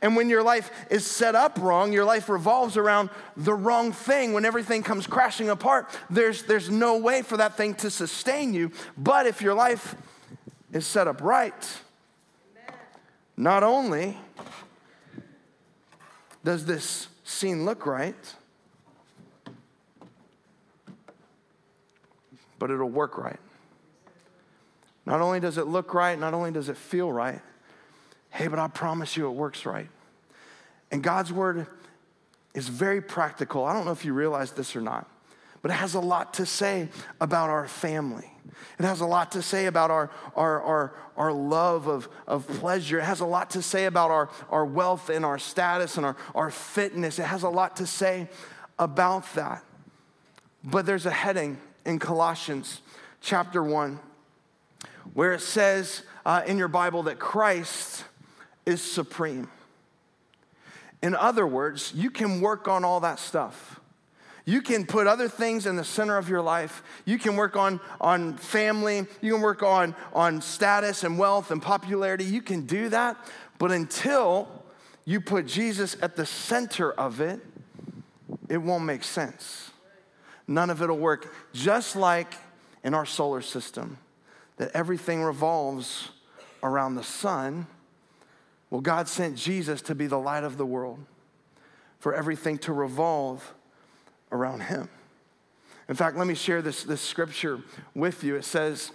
And 0.00 0.16
when 0.16 0.28
your 0.28 0.42
life 0.42 0.70
is 0.90 1.06
set 1.06 1.34
up 1.34 1.58
wrong, 1.60 1.92
your 1.92 2.04
life 2.04 2.28
revolves 2.28 2.76
around 2.76 3.10
the 3.36 3.54
wrong 3.54 3.92
thing. 3.92 4.32
When 4.32 4.44
everything 4.44 4.82
comes 4.82 5.06
crashing 5.06 5.50
apart, 5.50 5.88
there's, 6.10 6.44
there's 6.44 6.70
no 6.70 6.96
way 6.96 7.22
for 7.22 7.36
that 7.36 7.56
thing 7.56 7.74
to 7.76 7.90
sustain 7.90 8.54
you. 8.54 8.72
But 8.96 9.26
if 9.26 9.42
your 9.42 9.54
life 9.54 9.94
is 10.72 10.86
set 10.86 11.06
up 11.06 11.20
right, 11.20 11.54
not 13.36 13.62
only 13.62 14.16
does 16.44 16.66
this 16.66 17.08
scene 17.24 17.64
look 17.64 17.86
right, 17.86 18.34
but 22.58 22.70
it'll 22.70 22.88
work 22.88 23.18
right. 23.18 23.40
Not 25.06 25.20
only 25.20 25.40
does 25.40 25.58
it 25.58 25.66
look 25.66 25.92
right, 25.92 26.18
not 26.18 26.32
only 26.32 26.50
does 26.50 26.68
it 26.68 26.76
feel 26.76 27.12
right, 27.12 27.40
hey, 28.34 28.48
but 28.48 28.58
I 28.58 28.66
promise 28.66 29.16
you 29.16 29.28
it 29.28 29.30
works 29.30 29.64
right. 29.64 29.88
And 30.90 31.02
God's 31.02 31.32
word 31.32 31.68
is 32.52 32.68
very 32.68 33.00
practical. 33.00 33.64
I 33.64 33.72
don't 33.72 33.84
know 33.84 33.92
if 33.92 34.04
you 34.04 34.12
realize 34.12 34.50
this 34.50 34.74
or 34.74 34.80
not, 34.80 35.08
but 35.62 35.70
it 35.70 35.74
has 35.74 35.94
a 35.94 36.00
lot 36.00 36.34
to 36.34 36.46
say 36.46 36.88
about 37.20 37.48
our 37.48 37.68
family. 37.68 38.28
It 38.78 38.84
has 38.84 39.00
a 39.00 39.06
lot 39.06 39.32
to 39.32 39.42
say 39.42 39.66
about 39.66 39.92
our, 39.92 40.10
our, 40.34 40.62
our, 40.62 40.94
our 41.16 41.32
love 41.32 41.86
of, 41.86 42.08
of 42.26 42.46
pleasure. 42.46 42.98
It 42.98 43.04
has 43.04 43.20
a 43.20 43.26
lot 43.26 43.50
to 43.50 43.62
say 43.62 43.86
about 43.86 44.10
our, 44.10 44.28
our 44.50 44.64
wealth 44.66 45.10
and 45.10 45.24
our 45.24 45.38
status 45.38 45.96
and 45.96 46.04
our, 46.04 46.16
our 46.34 46.50
fitness. 46.50 47.20
It 47.20 47.26
has 47.26 47.44
a 47.44 47.48
lot 47.48 47.76
to 47.76 47.86
say 47.86 48.28
about 48.80 49.32
that. 49.34 49.64
But 50.64 50.86
there's 50.86 51.06
a 51.06 51.10
heading 51.12 51.58
in 51.86 52.00
Colossians 52.00 52.80
chapter 53.20 53.62
1 53.62 54.00
where 55.12 55.32
it 55.32 55.40
says 55.40 56.02
uh, 56.26 56.42
in 56.46 56.58
your 56.58 56.68
Bible 56.68 57.04
that 57.04 57.18
Christ 57.18 58.04
is 58.66 58.82
supreme. 58.82 59.48
In 61.02 61.14
other 61.14 61.46
words, 61.46 61.92
you 61.94 62.10
can 62.10 62.40
work 62.40 62.66
on 62.66 62.84
all 62.84 63.00
that 63.00 63.18
stuff. 63.18 63.80
You 64.46 64.60
can 64.60 64.84
put 64.84 65.06
other 65.06 65.28
things 65.28 65.66
in 65.66 65.76
the 65.76 65.84
center 65.84 66.18
of 66.18 66.28
your 66.28 66.42
life. 66.42 66.82
You 67.06 67.18
can 67.18 67.36
work 67.36 67.56
on, 67.56 67.80
on 68.00 68.36
family. 68.36 69.06
You 69.22 69.34
can 69.34 69.42
work 69.42 69.62
on, 69.62 69.94
on 70.12 70.42
status 70.42 71.02
and 71.02 71.18
wealth 71.18 71.50
and 71.50 71.62
popularity. 71.62 72.24
You 72.24 72.42
can 72.42 72.66
do 72.66 72.90
that. 72.90 73.16
But 73.58 73.72
until 73.72 74.48
you 75.06 75.20
put 75.20 75.46
Jesus 75.46 75.96
at 76.02 76.16
the 76.16 76.26
center 76.26 76.92
of 76.92 77.20
it, 77.20 77.40
it 78.48 78.58
won't 78.58 78.84
make 78.84 79.04
sense. 79.04 79.70
None 80.46 80.68
of 80.68 80.82
it 80.82 80.88
will 80.88 80.98
work. 80.98 81.34
Just 81.54 81.96
like 81.96 82.34
in 82.82 82.92
our 82.92 83.06
solar 83.06 83.40
system, 83.40 83.96
that 84.58 84.70
everything 84.74 85.22
revolves 85.22 86.10
around 86.62 86.94
the 86.94 87.02
sun 87.02 87.66
well, 88.70 88.80
God 88.80 89.08
sent 89.08 89.36
Jesus 89.36 89.82
to 89.82 89.94
be 89.94 90.06
the 90.06 90.18
light 90.18 90.44
of 90.44 90.56
the 90.56 90.66
world, 90.66 90.98
for 91.98 92.14
everything 92.14 92.58
to 92.58 92.72
revolve 92.72 93.54
around 94.32 94.62
him. 94.62 94.88
In 95.88 95.94
fact, 95.94 96.16
let 96.16 96.26
me 96.26 96.34
share 96.34 96.62
this, 96.62 96.82
this 96.82 97.00
scripture 97.00 97.60
with 97.94 98.24
you. 98.24 98.36
It 98.36 98.44
says 98.44 98.90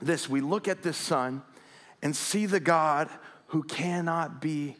this 0.00 0.28
We 0.28 0.40
look 0.40 0.68
at 0.68 0.82
this 0.82 0.96
sun 0.96 1.42
and 2.02 2.14
see 2.14 2.46
the 2.46 2.60
God 2.60 3.08
who 3.48 3.62
cannot 3.62 4.40
be 4.40 4.76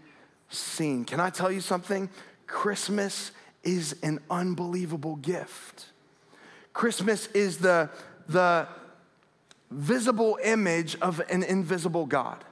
seen. 0.49 1.05
Can 1.05 1.21
I 1.21 1.31
tell 1.31 1.51
you 1.51 1.61
something? 1.61 2.09
Christmas 2.47 3.33
is 3.62 3.97
an 4.03 4.21
unbelievable 4.31 5.16
gift. 5.16 5.87
Christmas 6.73 7.27
is 7.29 7.59
the, 7.59 7.90
the 8.29 8.66
visible 9.71 10.38
image 10.43 10.97
of 11.01 11.21
an 11.31 11.43
invisible 11.43 12.07
God. 12.07 12.45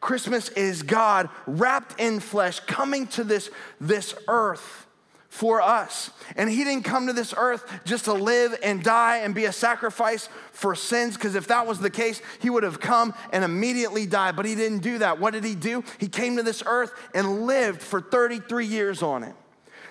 Christmas 0.00 0.48
is 0.50 0.82
God 0.82 1.28
wrapped 1.46 2.00
in 2.00 2.20
flesh 2.20 2.60
coming 2.60 3.06
to 3.08 3.24
this, 3.24 3.50
this 3.80 4.14
earth 4.28 4.86
for 5.28 5.60
us. 5.60 6.10
And 6.36 6.48
he 6.48 6.64
didn't 6.64 6.84
come 6.84 7.06
to 7.06 7.12
this 7.12 7.34
earth 7.36 7.64
just 7.84 8.06
to 8.06 8.12
live 8.12 8.58
and 8.62 8.82
die 8.82 9.18
and 9.18 9.34
be 9.34 9.44
a 9.44 9.52
sacrifice 9.52 10.28
for 10.52 10.74
sins, 10.74 11.14
because 11.14 11.34
if 11.34 11.48
that 11.48 11.66
was 11.66 11.78
the 11.78 11.90
case, 11.90 12.22
he 12.40 12.50
would 12.50 12.62
have 12.62 12.80
come 12.80 13.14
and 13.32 13.44
immediately 13.44 14.06
died. 14.06 14.36
But 14.36 14.46
he 14.46 14.54
didn't 14.54 14.80
do 14.80 14.98
that. 14.98 15.20
What 15.20 15.34
did 15.34 15.44
he 15.44 15.54
do? 15.54 15.84
He 15.98 16.08
came 16.08 16.36
to 16.36 16.42
this 16.42 16.62
earth 16.66 16.92
and 17.14 17.42
lived 17.42 17.82
for 17.82 18.00
33 18.00 18.66
years 18.66 19.02
on 19.02 19.22
it. 19.22 19.34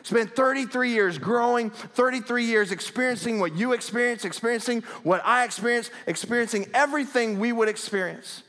Spent 0.03 0.35
33 0.35 0.91
years 0.91 1.17
growing, 1.17 1.69
33 1.69 2.45
years 2.45 2.71
experiencing 2.71 3.39
what 3.39 3.55
you 3.55 3.73
experience, 3.73 4.23
experiencing 4.23 4.83
what 5.03 5.21
I 5.25 5.43
experience, 5.43 5.91
experiencing 6.07 6.67
everything 6.73 7.39
we 7.39 7.51
would 7.51 7.67
experience 7.67 8.43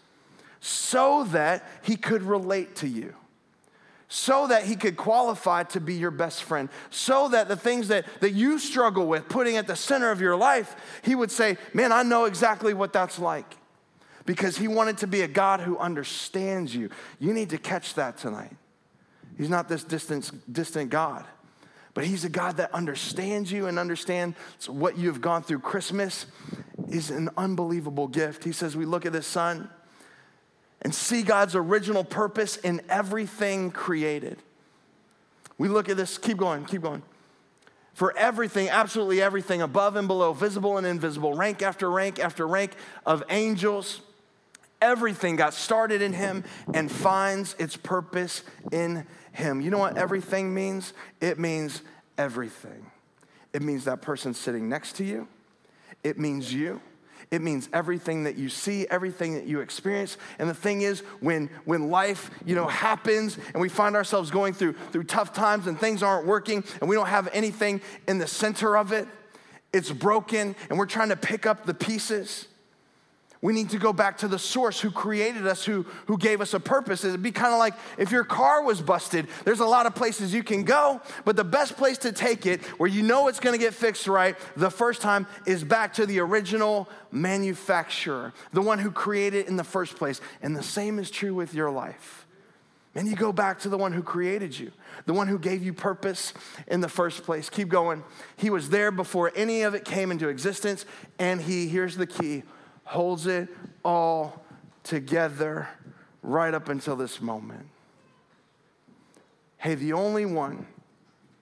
so 0.60 1.24
that 1.24 1.64
he 1.82 1.96
could 1.96 2.22
relate 2.22 2.76
to 2.76 2.88
you, 2.88 3.14
so 4.08 4.46
that 4.46 4.64
he 4.64 4.76
could 4.76 4.96
qualify 4.96 5.62
to 5.64 5.80
be 5.80 5.94
your 5.94 6.10
best 6.10 6.42
friend, 6.42 6.68
so 6.90 7.28
that 7.28 7.48
the 7.48 7.56
things 7.56 7.88
that, 7.88 8.06
that 8.20 8.32
you 8.32 8.58
struggle 8.58 9.06
with, 9.06 9.28
putting 9.28 9.56
at 9.56 9.66
the 9.66 9.76
center 9.76 10.10
of 10.10 10.20
your 10.20 10.36
life, 10.36 10.74
he 11.02 11.14
would 11.14 11.30
say, 11.30 11.56
Man, 11.74 11.92
I 11.92 12.02
know 12.02 12.24
exactly 12.24 12.74
what 12.74 12.92
that's 12.92 13.18
like. 13.18 13.56
Because 14.26 14.58
he 14.58 14.68
wanted 14.68 14.98
to 14.98 15.06
be 15.06 15.22
a 15.22 15.28
God 15.28 15.60
who 15.60 15.78
understands 15.78 16.74
you. 16.74 16.90
You 17.18 17.32
need 17.32 17.48
to 17.50 17.58
catch 17.58 17.94
that 17.94 18.18
tonight. 18.18 18.54
He's 19.38 19.48
not 19.48 19.70
this 19.70 19.84
distant, 19.84 20.30
distant 20.52 20.90
God 20.90 21.24
but 21.98 22.06
he's 22.06 22.24
a 22.24 22.28
God 22.28 22.58
that 22.58 22.72
understands 22.72 23.50
you 23.50 23.66
and 23.66 23.76
understands 23.76 24.36
what 24.68 24.96
you've 24.96 25.20
gone 25.20 25.42
through. 25.42 25.58
Christmas 25.58 26.26
is 26.88 27.10
an 27.10 27.28
unbelievable 27.36 28.06
gift. 28.06 28.44
He 28.44 28.52
says, 28.52 28.76
We 28.76 28.84
look 28.84 29.04
at 29.04 29.12
the 29.12 29.20
sun 29.20 29.68
and 30.82 30.94
see 30.94 31.22
God's 31.22 31.54
original 31.54 32.04
purpose 32.04 32.56
in 32.56 32.80
everything 32.88 33.70
created. 33.70 34.38
We 35.58 35.68
look 35.68 35.88
at 35.88 35.96
this, 35.96 36.18
keep 36.18 36.36
going, 36.36 36.64
keep 36.64 36.82
going. 36.82 37.02
For 37.94 38.16
everything, 38.16 38.68
absolutely 38.68 39.20
everything, 39.20 39.60
above 39.60 39.96
and 39.96 40.06
below, 40.06 40.32
visible 40.32 40.78
and 40.78 40.86
invisible, 40.86 41.34
rank 41.34 41.62
after 41.62 41.90
rank 41.90 42.20
after 42.20 42.46
rank 42.46 42.74
of 43.04 43.24
angels, 43.28 44.00
everything 44.80 45.34
got 45.34 45.52
started 45.52 46.00
in 46.00 46.12
Him 46.12 46.44
and 46.72 46.90
finds 46.90 47.56
its 47.58 47.76
purpose 47.76 48.44
in 48.70 49.04
Him. 49.32 49.60
You 49.60 49.70
know 49.70 49.78
what 49.78 49.98
everything 49.98 50.54
means? 50.54 50.92
It 51.20 51.40
means 51.40 51.82
everything. 52.16 52.86
It 53.52 53.62
means 53.62 53.84
that 53.86 54.00
person 54.00 54.32
sitting 54.32 54.68
next 54.68 54.92
to 54.96 55.04
you, 55.04 55.26
it 56.04 56.20
means 56.20 56.54
you. 56.54 56.80
It 57.30 57.42
means 57.42 57.68
everything 57.72 58.24
that 58.24 58.36
you 58.36 58.48
see, 58.48 58.86
everything 58.88 59.34
that 59.34 59.46
you 59.46 59.60
experience. 59.60 60.16
And 60.38 60.48
the 60.48 60.54
thing 60.54 60.80
is, 60.80 61.00
when, 61.20 61.50
when 61.66 61.90
life, 61.90 62.30
you 62.46 62.54
know, 62.54 62.66
happens 62.66 63.36
and 63.52 63.60
we 63.60 63.68
find 63.68 63.96
ourselves 63.96 64.30
going 64.30 64.54
through, 64.54 64.74
through 64.92 65.04
tough 65.04 65.34
times 65.34 65.66
and 65.66 65.78
things 65.78 66.02
aren't 66.02 66.26
working 66.26 66.64
and 66.80 66.88
we 66.88 66.96
don't 66.96 67.08
have 67.08 67.28
anything 67.32 67.82
in 68.06 68.18
the 68.18 68.26
center 68.26 68.76
of 68.78 68.92
it, 68.92 69.06
it's 69.72 69.92
broken 69.92 70.56
and 70.70 70.78
we're 70.78 70.86
trying 70.86 71.10
to 71.10 71.16
pick 71.16 71.44
up 71.44 71.66
the 71.66 71.74
pieces. 71.74 72.46
We 73.40 73.52
need 73.52 73.70
to 73.70 73.78
go 73.78 73.92
back 73.92 74.18
to 74.18 74.28
the 74.28 74.38
source 74.38 74.80
who 74.80 74.90
created 74.90 75.46
us, 75.46 75.64
who, 75.64 75.86
who 76.06 76.18
gave 76.18 76.40
us 76.40 76.54
a 76.54 76.60
purpose. 76.60 77.04
It'd 77.04 77.22
be 77.22 77.30
kind 77.30 77.52
of 77.52 77.60
like 77.60 77.74
if 77.96 78.10
your 78.10 78.24
car 78.24 78.64
was 78.64 78.80
busted, 78.80 79.28
there's 79.44 79.60
a 79.60 79.66
lot 79.66 79.86
of 79.86 79.94
places 79.94 80.34
you 80.34 80.42
can 80.42 80.64
go, 80.64 81.00
but 81.24 81.36
the 81.36 81.44
best 81.44 81.76
place 81.76 81.98
to 81.98 82.10
take 82.10 82.46
it, 82.46 82.64
where 82.80 82.88
you 82.88 83.02
know 83.02 83.28
it's 83.28 83.38
gonna 83.38 83.58
get 83.58 83.74
fixed 83.74 84.08
right 84.08 84.36
the 84.56 84.70
first 84.70 85.00
time, 85.00 85.26
is 85.46 85.62
back 85.62 85.94
to 85.94 86.06
the 86.06 86.18
original 86.18 86.88
manufacturer, 87.12 88.32
the 88.52 88.62
one 88.62 88.80
who 88.80 88.90
created 88.90 89.38
it 89.38 89.48
in 89.48 89.56
the 89.56 89.64
first 89.64 89.96
place. 89.96 90.20
And 90.42 90.56
the 90.56 90.62
same 90.62 90.98
is 90.98 91.10
true 91.10 91.34
with 91.34 91.54
your 91.54 91.70
life. 91.70 92.26
And 92.94 93.06
you 93.06 93.14
go 93.14 93.32
back 93.32 93.60
to 93.60 93.68
the 93.68 93.78
one 93.78 93.92
who 93.92 94.02
created 94.02 94.58
you, 94.58 94.72
the 95.06 95.12
one 95.12 95.28
who 95.28 95.38
gave 95.38 95.62
you 95.62 95.72
purpose 95.72 96.34
in 96.66 96.80
the 96.80 96.88
first 96.88 97.22
place. 97.22 97.48
Keep 97.48 97.68
going. 97.68 98.02
He 98.36 98.50
was 98.50 98.70
there 98.70 98.90
before 98.90 99.30
any 99.36 99.62
of 99.62 99.74
it 99.74 99.84
came 99.84 100.10
into 100.10 100.28
existence, 100.28 100.84
and 101.20 101.40
he, 101.40 101.68
here's 101.68 101.96
the 101.96 102.06
key, 102.06 102.42
holds 102.88 103.26
it 103.26 103.48
all 103.84 104.42
together 104.82 105.68
right 106.22 106.54
up 106.54 106.70
until 106.70 106.96
this 106.96 107.20
moment. 107.20 107.66
Hey, 109.58 109.74
the 109.74 109.92
only 109.92 110.24
one 110.24 110.66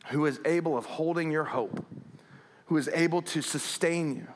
who 0.09 0.27
is 0.27 0.41
able 0.45 0.77
of 0.77 0.87
holding 0.87 1.31
your 1.31 1.45
hope, 1.45 1.85
who 2.67 2.77
is 2.77 2.89
able 2.93 3.23
to 3.23 3.43
sustain 3.43 4.17
you, 4.17 4.27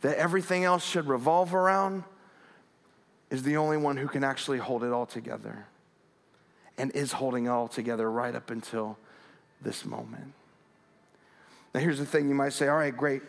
that 0.00 0.16
everything 0.16 0.64
else 0.64 0.84
should 0.84 1.06
revolve 1.06 1.54
around, 1.54 2.02
is 3.30 3.44
the 3.44 3.56
only 3.56 3.76
one 3.76 3.96
who 3.96 4.08
can 4.08 4.24
actually 4.24 4.58
hold 4.58 4.82
it 4.82 4.90
all 4.90 5.06
together 5.06 5.66
and 6.76 6.90
is 6.92 7.12
holding 7.12 7.46
it 7.46 7.50
all 7.50 7.68
together 7.68 8.10
right 8.10 8.34
up 8.34 8.50
until 8.50 8.98
this 9.62 9.84
moment. 9.84 10.32
Now, 11.72 11.80
here's 11.80 12.00
the 12.00 12.06
thing 12.06 12.28
you 12.28 12.34
might 12.34 12.54
say, 12.54 12.66
all 12.66 12.76
right, 12.78 12.96
great. 12.96 13.22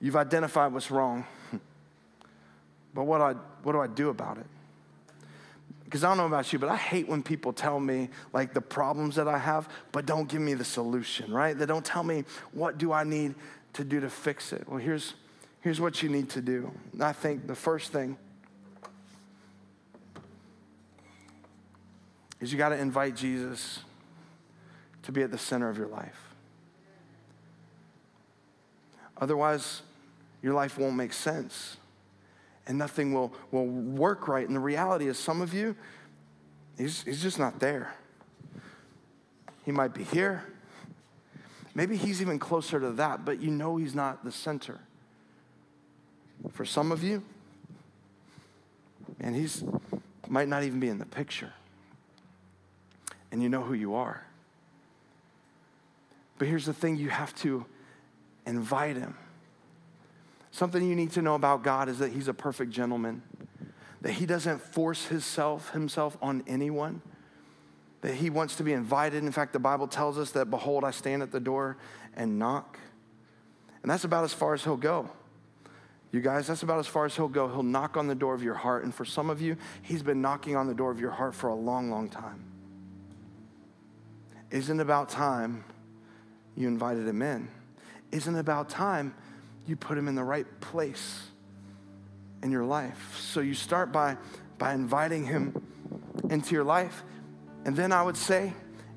You've 0.00 0.16
identified 0.16 0.72
what's 0.72 0.90
wrong. 0.90 1.24
But 2.92 3.04
what, 3.04 3.20
I, 3.20 3.34
what 3.62 3.72
do 3.72 3.80
I 3.80 3.86
do 3.86 4.08
about 4.08 4.38
it? 4.38 4.46
Because 5.84 6.04
I 6.04 6.08
don't 6.08 6.16
know 6.18 6.26
about 6.26 6.52
you, 6.52 6.58
but 6.58 6.68
I 6.68 6.76
hate 6.76 7.08
when 7.08 7.22
people 7.22 7.52
tell 7.52 7.80
me 7.80 8.08
like 8.32 8.54
the 8.54 8.60
problems 8.60 9.16
that 9.16 9.28
I 9.28 9.38
have, 9.38 9.68
but 9.92 10.06
don't 10.06 10.28
give 10.28 10.40
me 10.40 10.54
the 10.54 10.64
solution, 10.64 11.32
right? 11.32 11.56
They 11.56 11.66
don't 11.66 11.84
tell 11.84 12.02
me 12.02 12.24
what 12.52 12.78
do 12.78 12.92
I 12.92 13.04
need 13.04 13.34
to 13.74 13.84
do 13.84 14.00
to 14.00 14.10
fix 14.10 14.52
it. 14.52 14.68
Well, 14.68 14.78
here's, 14.78 15.14
here's 15.60 15.80
what 15.80 16.02
you 16.02 16.08
need 16.08 16.30
to 16.30 16.40
do. 16.40 16.72
I 17.00 17.12
think 17.12 17.46
the 17.46 17.54
first 17.54 17.92
thing 17.92 18.16
is 22.40 22.52
you 22.52 22.58
got 22.58 22.70
to 22.70 22.78
invite 22.78 23.16
Jesus 23.16 23.80
to 25.02 25.12
be 25.12 25.22
at 25.22 25.30
the 25.30 25.38
center 25.38 25.68
of 25.68 25.76
your 25.76 25.88
life. 25.88 26.34
Otherwise, 29.20 29.82
your 30.42 30.54
life 30.54 30.78
won't 30.78 30.96
make 30.96 31.12
sense 31.12 31.76
and 32.66 32.78
nothing 32.78 33.12
will, 33.12 33.32
will 33.50 33.66
work 33.66 34.28
right. 34.28 34.46
And 34.46 34.54
the 34.54 34.60
reality 34.60 35.08
is, 35.08 35.18
some 35.18 35.40
of 35.40 35.52
you, 35.52 35.74
he's, 36.78 37.02
he's 37.02 37.22
just 37.22 37.38
not 37.38 37.58
there. 37.58 37.94
He 39.64 39.72
might 39.72 39.92
be 39.92 40.04
here. 40.04 40.44
Maybe 41.74 41.96
he's 41.96 42.20
even 42.20 42.38
closer 42.38 42.80
to 42.80 42.92
that, 42.92 43.24
but 43.24 43.40
you 43.40 43.50
know 43.50 43.76
he's 43.76 43.94
not 43.94 44.24
the 44.24 44.32
center. 44.32 44.80
For 46.52 46.64
some 46.64 46.92
of 46.92 47.02
you, 47.02 47.22
and 49.18 49.34
he's 49.34 49.64
might 50.28 50.48
not 50.48 50.62
even 50.62 50.78
be 50.78 50.88
in 50.88 50.98
the 50.98 51.06
picture. 51.06 51.52
And 53.32 53.42
you 53.42 53.48
know 53.48 53.62
who 53.62 53.74
you 53.74 53.96
are. 53.96 54.24
But 56.38 56.48
here's 56.48 56.66
the 56.66 56.72
thing 56.72 56.96
you 56.96 57.10
have 57.10 57.34
to 57.36 57.66
invite 58.46 58.96
him. 58.96 59.16
Something 60.50 60.88
you 60.88 60.96
need 60.96 61.12
to 61.12 61.22
know 61.22 61.34
about 61.34 61.62
God 61.62 61.88
is 61.88 61.98
that 61.98 62.12
He's 62.12 62.28
a 62.28 62.34
perfect 62.34 62.70
gentleman, 62.72 63.22
that 64.00 64.12
He 64.12 64.26
doesn't 64.26 64.60
force 64.60 65.06
himself, 65.06 65.70
himself 65.70 66.16
on 66.20 66.42
anyone, 66.46 67.02
that 68.00 68.14
He 68.14 68.30
wants 68.30 68.56
to 68.56 68.62
be 68.62 68.72
invited. 68.72 69.22
In 69.22 69.32
fact, 69.32 69.52
the 69.52 69.58
Bible 69.58 69.86
tells 69.86 70.18
us 70.18 70.32
that, 70.32 70.50
Behold, 70.50 70.84
I 70.84 70.90
stand 70.90 71.22
at 71.22 71.30
the 71.30 71.40
door 71.40 71.76
and 72.14 72.38
knock. 72.38 72.78
And 73.82 73.90
that's 73.90 74.04
about 74.04 74.24
as 74.24 74.34
far 74.34 74.54
as 74.54 74.64
He'll 74.64 74.76
go. 74.76 75.10
You 76.12 76.20
guys, 76.20 76.48
that's 76.48 76.64
about 76.64 76.80
as 76.80 76.88
far 76.88 77.04
as 77.04 77.14
He'll 77.14 77.28
go. 77.28 77.48
He'll 77.48 77.62
knock 77.62 77.96
on 77.96 78.08
the 78.08 78.16
door 78.16 78.34
of 78.34 78.42
your 78.42 78.54
heart. 78.54 78.82
And 78.82 78.92
for 78.92 79.04
some 79.04 79.30
of 79.30 79.40
you, 79.40 79.56
He's 79.82 80.02
been 80.02 80.20
knocking 80.20 80.56
on 80.56 80.66
the 80.66 80.74
door 80.74 80.90
of 80.90 81.00
your 81.00 81.12
heart 81.12 81.34
for 81.34 81.48
a 81.48 81.54
long, 81.54 81.90
long 81.90 82.08
time. 82.08 82.44
Isn't 84.50 84.80
about 84.80 85.08
time 85.08 85.64
you 86.56 86.66
invited 86.66 87.06
Him 87.06 87.22
in? 87.22 87.48
Isn't 88.10 88.34
about 88.34 88.68
time 88.68 89.14
you 89.70 89.76
put 89.76 89.96
him 89.96 90.08
in 90.08 90.16
the 90.16 90.24
right 90.24 90.46
place 90.60 91.22
in 92.42 92.50
your 92.50 92.64
life. 92.64 93.16
So 93.20 93.40
you 93.40 93.54
start 93.54 93.92
by, 93.92 94.16
by 94.58 94.74
inviting 94.74 95.24
him 95.24 95.62
into 96.28 96.54
your 96.56 96.64
life. 96.64 97.04
And 97.64 97.76
then 97.76 97.92
I 97.92 98.02
would 98.02 98.16
say, 98.16 98.52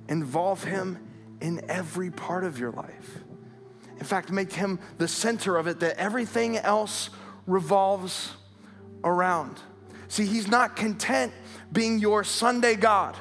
involve 0.09 0.63
him 0.63 0.97
in 1.41 1.63
every 1.69 2.09
part 2.09 2.43
of 2.43 2.57
your 2.57 2.71
life. 2.71 3.19
In 3.99 4.05
fact, 4.05 4.31
make 4.31 4.51
him 4.51 4.79
the 4.97 5.07
center 5.07 5.57
of 5.57 5.67
it, 5.67 5.79
that 5.81 5.97
everything 5.97 6.57
else 6.57 7.11
revolves 7.45 8.31
around. 9.03 9.59
See, 10.07 10.25
he's 10.25 10.47
not 10.47 10.75
content 10.75 11.33
being 11.71 11.99
your 11.99 12.23
Sunday 12.23 12.75
God. 12.75 13.15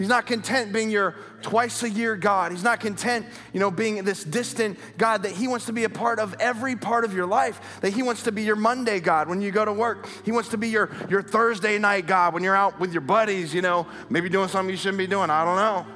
He's 0.00 0.08
not 0.08 0.24
content 0.24 0.72
being 0.72 0.88
your 0.88 1.14
twice 1.42 1.82
a 1.82 1.90
year 1.90 2.16
God. 2.16 2.52
He's 2.52 2.64
not 2.64 2.80
content, 2.80 3.26
you 3.52 3.60
know, 3.60 3.70
being 3.70 4.02
this 4.02 4.24
distant 4.24 4.78
God 4.96 5.24
that 5.24 5.32
he 5.32 5.46
wants 5.46 5.66
to 5.66 5.74
be 5.74 5.84
a 5.84 5.90
part 5.90 6.18
of 6.18 6.34
every 6.40 6.74
part 6.74 7.04
of 7.04 7.12
your 7.12 7.26
life. 7.26 7.80
That 7.82 7.90
he 7.90 8.02
wants 8.02 8.22
to 8.22 8.32
be 8.32 8.42
your 8.42 8.56
Monday 8.56 8.98
God 9.00 9.28
when 9.28 9.42
you 9.42 9.50
go 9.50 9.62
to 9.62 9.74
work. 9.74 10.08
He 10.24 10.32
wants 10.32 10.48
to 10.48 10.56
be 10.56 10.68
your, 10.68 10.88
your 11.10 11.20
Thursday 11.20 11.76
night 11.76 12.06
God 12.06 12.32
when 12.32 12.42
you're 12.42 12.56
out 12.56 12.80
with 12.80 12.94
your 12.94 13.02
buddies, 13.02 13.52
you 13.52 13.60
know, 13.60 13.86
maybe 14.08 14.30
doing 14.30 14.48
something 14.48 14.70
you 14.70 14.78
shouldn't 14.78 14.96
be 14.96 15.06
doing. 15.06 15.28
I 15.28 15.44
don't 15.44 15.56
know. 15.56 15.86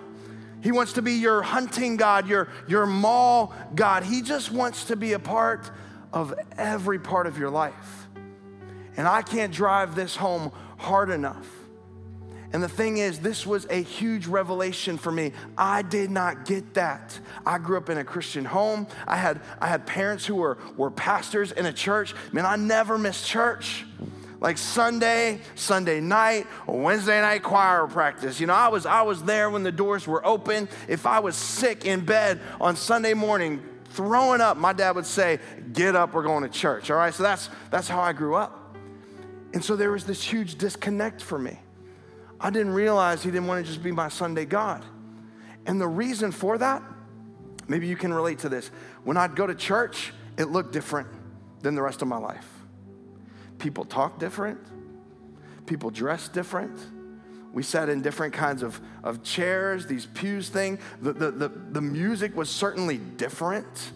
He 0.60 0.70
wants 0.70 0.92
to 0.92 1.02
be 1.02 1.12
your 1.12 1.40
hunting 1.40 1.96
God, 1.96 2.28
your, 2.28 2.48
your 2.68 2.84
mall 2.84 3.54
God. 3.74 4.02
He 4.04 4.20
just 4.20 4.52
wants 4.52 4.84
to 4.84 4.96
be 4.96 5.14
a 5.14 5.18
part 5.18 5.70
of 6.12 6.34
every 6.58 6.98
part 6.98 7.26
of 7.26 7.38
your 7.38 7.48
life. 7.48 8.06
And 8.98 9.08
I 9.08 9.22
can't 9.22 9.50
drive 9.50 9.94
this 9.94 10.14
home 10.14 10.52
hard 10.76 11.08
enough 11.08 11.63
and 12.54 12.62
the 12.62 12.68
thing 12.68 12.98
is, 12.98 13.18
this 13.18 13.44
was 13.44 13.66
a 13.68 13.82
huge 13.82 14.28
revelation 14.28 14.96
for 14.96 15.10
me. 15.10 15.32
I 15.58 15.82
did 15.82 16.08
not 16.08 16.44
get 16.44 16.74
that. 16.74 17.18
I 17.44 17.58
grew 17.58 17.76
up 17.76 17.90
in 17.90 17.98
a 17.98 18.04
Christian 18.04 18.44
home. 18.44 18.86
I 19.08 19.16
had, 19.16 19.40
I 19.60 19.66
had 19.66 19.86
parents 19.86 20.24
who 20.24 20.36
were, 20.36 20.56
were 20.76 20.92
pastors 20.92 21.50
in 21.50 21.66
a 21.66 21.72
church. 21.72 22.14
Man, 22.30 22.46
I 22.46 22.54
never 22.54 22.96
missed 22.96 23.26
church. 23.26 23.84
Like 24.40 24.56
Sunday, 24.56 25.40
Sunday 25.56 26.00
night, 26.00 26.46
or 26.68 26.78
Wednesday 26.80 27.20
night 27.20 27.42
choir 27.42 27.88
practice. 27.88 28.38
You 28.38 28.46
know, 28.46 28.54
I 28.54 28.68
was, 28.68 28.86
I 28.86 29.02
was 29.02 29.24
there 29.24 29.50
when 29.50 29.64
the 29.64 29.72
doors 29.72 30.06
were 30.06 30.24
open. 30.24 30.68
If 30.86 31.06
I 31.06 31.18
was 31.18 31.34
sick 31.34 31.84
in 31.84 32.04
bed 32.04 32.40
on 32.60 32.76
Sunday 32.76 33.14
morning, 33.14 33.64
throwing 33.86 34.40
up, 34.40 34.56
my 34.56 34.72
dad 34.72 34.94
would 34.94 35.06
say, 35.06 35.40
Get 35.72 35.96
up, 35.96 36.14
we're 36.14 36.22
going 36.22 36.44
to 36.44 36.48
church. 36.48 36.88
All 36.88 36.98
right, 36.98 37.12
so 37.12 37.24
that's, 37.24 37.50
that's 37.72 37.88
how 37.88 38.00
I 38.00 38.12
grew 38.12 38.36
up. 38.36 38.76
And 39.52 39.64
so 39.64 39.74
there 39.74 39.90
was 39.90 40.04
this 40.04 40.22
huge 40.22 40.54
disconnect 40.54 41.20
for 41.20 41.36
me. 41.36 41.58
I 42.44 42.50
didn't 42.50 42.74
realize 42.74 43.22
he 43.22 43.30
didn't 43.30 43.46
want 43.46 43.64
to 43.64 43.72
just 43.72 43.82
be 43.82 43.90
my 43.90 44.10
Sunday 44.10 44.44
God. 44.44 44.84
And 45.64 45.80
the 45.80 45.88
reason 45.88 46.30
for 46.30 46.58
that, 46.58 46.82
maybe 47.68 47.86
you 47.86 47.96
can 47.96 48.12
relate 48.12 48.40
to 48.40 48.50
this. 48.50 48.70
When 49.02 49.16
I'd 49.16 49.34
go 49.34 49.46
to 49.46 49.54
church, 49.54 50.12
it 50.36 50.50
looked 50.50 50.70
different 50.70 51.08
than 51.62 51.74
the 51.74 51.80
rest 51.80 52.02
of 52.02 52.08
my 52.08 52.18
life. 52.18 52.46
People 53.58 53.86
talked 53.86 54.20
different, 54.20 54.60
people 55.64 55.88
dressed 55.88 56.34
different. 56.34 56.78
We 57.54 57.62
sat 57.62 57.88
in 57.88 58.02
different 58.02 58.34
kinds 58.34 58.62
of, 58.62 58.78
of 59.02 59.22
chairs, 59.22 59.86
these 59.86 60.04
pews 60.04 60.50
thing. 60.50 60.80
The, 61.00 61.14
the, 61.14 61.30
the, 61.30 61.48
the 61.48 61.80
music 61.80 62.36
was 62.36 62.50
certainly 62.50 62.98
different. 62.98 63.92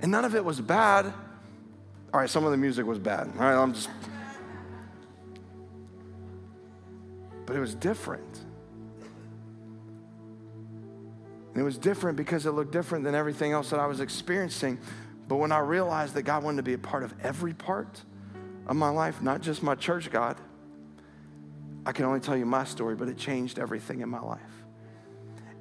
And 0.00 0.10
none 0.10 0.24
of 0.24 0.34
it 0.34 0.44
was 0.44 0.58
bad. 0.58 1.06
All 2.14 2.20
right, 2.20 2.30
some 2.30 2.44
of 2.46 2.50
the 2.52 2.56
music 2.56 2.86
was 2.86 2.98
bad. 2.98 3.28
All 3.34 3.44
right, 3.44 3.60
I'm 3.60 3.74
just 3.74 3.90
but 7.46 7.56
it 7.56 7.60
was 7.60 7.74
different. 7.74 8.40
And 11.56 11.62
it 11.62 11.64
was 11.64 11.78
different 11.78 12.18
because 12.18 12.44
it 12.44 12.50
looked 12.50 12.72
different 12.72 13.04
than 13.04 13.14
everything 13.14 13.52
else 13.52 13.70
that 13.70 13.80
I 13.80 13.86
was 13.86 14.00
experiencing. 14.00 14.78
But 15.26 15.36
when 15.36 15.52
I 15.52 15.60
realized 15.60 16.12
that 16.14 16.22
God 16.22 16.42
wanted 16.42 16.58
to 16.58 16.62
be 16.64 16.74
a 16.74 16.78
part 16.78 17.02
of 17.02 17.14
every 17.22 17.54
part 17.54 18.02
of 18.66 18.76
my 18.76 18.90
life, 18.90 19.22
not 19.22 19.40
just 19.40 19.62
my 19.62 19.74
church 19.74 20.10
God, 20.10 20.36
I 21.86 21.92
can 21.92 22.04
only 22.04 22.20
tell 22.20 22.36
you 22.36 22.44
my 22.44 22.64
story, 22.64 22.96
but 22.96 23.08
it 23.08 23.16
changed 23.16 23.58
everything 23.58 24.00
in 24.00 24.08
my 24.08 24.20
life. 24.20 24.40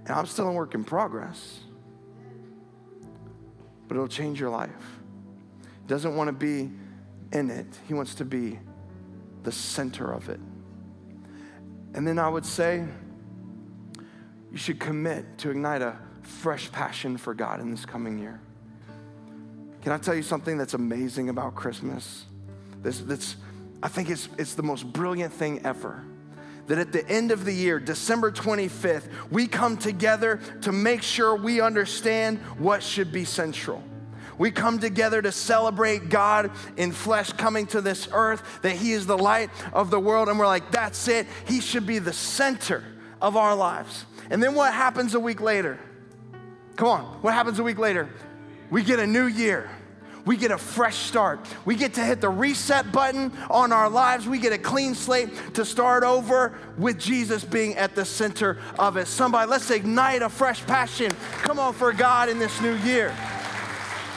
And 0.05 0.11
I'm 0.11 0.25
still 0.25 0.49
a 0.49 0.51
work 0.51 0.73
in 0.73 0.83
progress, 0.83 1.59
but 3.87 3.95
it'll 3.95 4.07
change 4.07 4.39
your 4.39 4.49
life. 4.49 4.69
He 5.61 5.87
doesn't 5.87 6.15
want 6.15 6.27
to 6.27 6.33
be 6.33 6.71
in 7.31 7.49
it, 7.49 7.67
He 7.87 7.93
wants 7.93 8.15
to 8.15 8.25
be 8.25 8.59
the 9.43 9.51
center 9.51 10.11
of 10.11 10.29
it. 10.29 10.39
And 11.95 12.05
then 12.05 12.19
I 12.19 12.27
would 12.27 12.45
say, 12.45 12.85
you 14.51 14.57
should 14.57 14.81
commit 14.81 15.37
to 15.39 15.49
ignite 15.49 15.81
a 15.81 15.97
fresh 16.23 16.69
passion 16.71 17.15
for 17.15 17.33
God 17.33 17.61
in 17.61 17.71
this 17.71 17.85
coming 17.85 18.19
year. 18.19 18.41
Can 19.81 19.93
I 19.93 19.97
tell 19.97 20.13
you 20.13 20.21
something 20.21 20.57
that's 20.57 20.73
amazing 20.73 21.29
about 21.29 21.55
Christmas? 21.55 22.25
This, 22.81 22.99
that's, 22.99 23.37
I 23.81 23.87
think 23.87 24.09
it's, 24.09 24.27
it's 24.37 24.55
the 24.55 24.63
most 24.63 24.91
brilliant 24.91 25.31
thing 25.31 25.65
ever. 25.65 26.03
That 26.67 26.79
at 26.79 26.91
the 26.91 27.07
end 27.07 27.31
of 27.31 27.45
the 27.45 27.53
year, 27.53 27.79
December 27.79 28.29
25th, 28.29 29.07
we 29.31 29.47
come 29.47 29.77
together 29.77 30.41
to 30.63 30.73
make 30.73 31.01
sure 31.01 31.33
we 31.33 31.61
understand 31.61 32.39
what 32.57 32.83
should 32.83 33.13
be 33.13 33.23
central. 33.23 33.81
We 34.37 34.51
come 34.51 34.79
together 34.79 35.21
to 35.21 35.31
celebrate 35.31 36.09
God 36.09 36.51
in 36.77 36.91
flesh 36.91 37.31
coming 37.33 37.67
to 37.67 37.81
this 37.81 38.07
earth, 38.11 38.61
that 38.61 38.75
He 38.75 38.91
is 38.91 39.05
the 39.05 39.17
light 39.17 39.49
of 39.73 39.89
the 39.91 39.99
world. 39.99 40.29
And 40.29 40.37
we're 40.37 40.47
like, 40.47 40.71
that's 40.71 41.07
it. 41.07 41.27
He 41.45 41.61
should 41.61 41.85
be 41.85 41.99
the 41.99 42.13
center 42.13 42.83
of 43.21 43.37
our 43.37 43.55
lives. 43.55 44.05
And 44.29 44.41
then 44.41 44.55
what 44.55 44.73
happens 44.73 45.15
a 45.15 45.19
week 45.19 45.41
later? 45.41 45.79
Come 46.75 46.87
on, 46.87 47.03
what 47.21 47.33
happens 47.33 47.59
a 47.59 47.63
week 47.63 47.77
later? 47.77 48.09
We 48.69 48.83
get 48.83 48.99
a 48.99 49.07
new 49.07 49.27
year. 49.27 49.69
We 50.25 50.37
get 50.37 50.49
a 50.49 50.57
fresh 50.57 50.95
start. 50.95 51.47
We 51.65 51.75
get 51.75 51.93
to 51.93 52.03
hit 52.03 52.19
the 52.19 52.29
reset 52.29 52.91
button 52.91 53.31
on 53.49 53.71
our 53.71 53.87
lives. 53.87 54.27
We 54.27 54.39
get 54.39 54.53
a 54.53 54.57
clean 54.57 54.95
slate 54.95 55.29
to 55.53 55.63
start 55.63 56.03
over 56.03 56.57
with 56.79 56.99
Jesus 56.99 57.45
being 57.45 57.75
at 57.75 57.93
the 57.93 58.05
center 58.05 58.57
of 58.79 58.97
it. 58.97 59.07
Somebody, 59.07 59.49
let's 59.49 59.69
ignite 59.69 60.23
a 60.23 60.29
fresh 60.29 60.65
passion. 60.65 61.11
Come 61.43 61.59
on 61.59 61.73
for 61.73 61.93
God 61.93 62.29
in 62.29 62.39
this 62.39 62.59
new 62.59 62.73
year. 62.77 63.15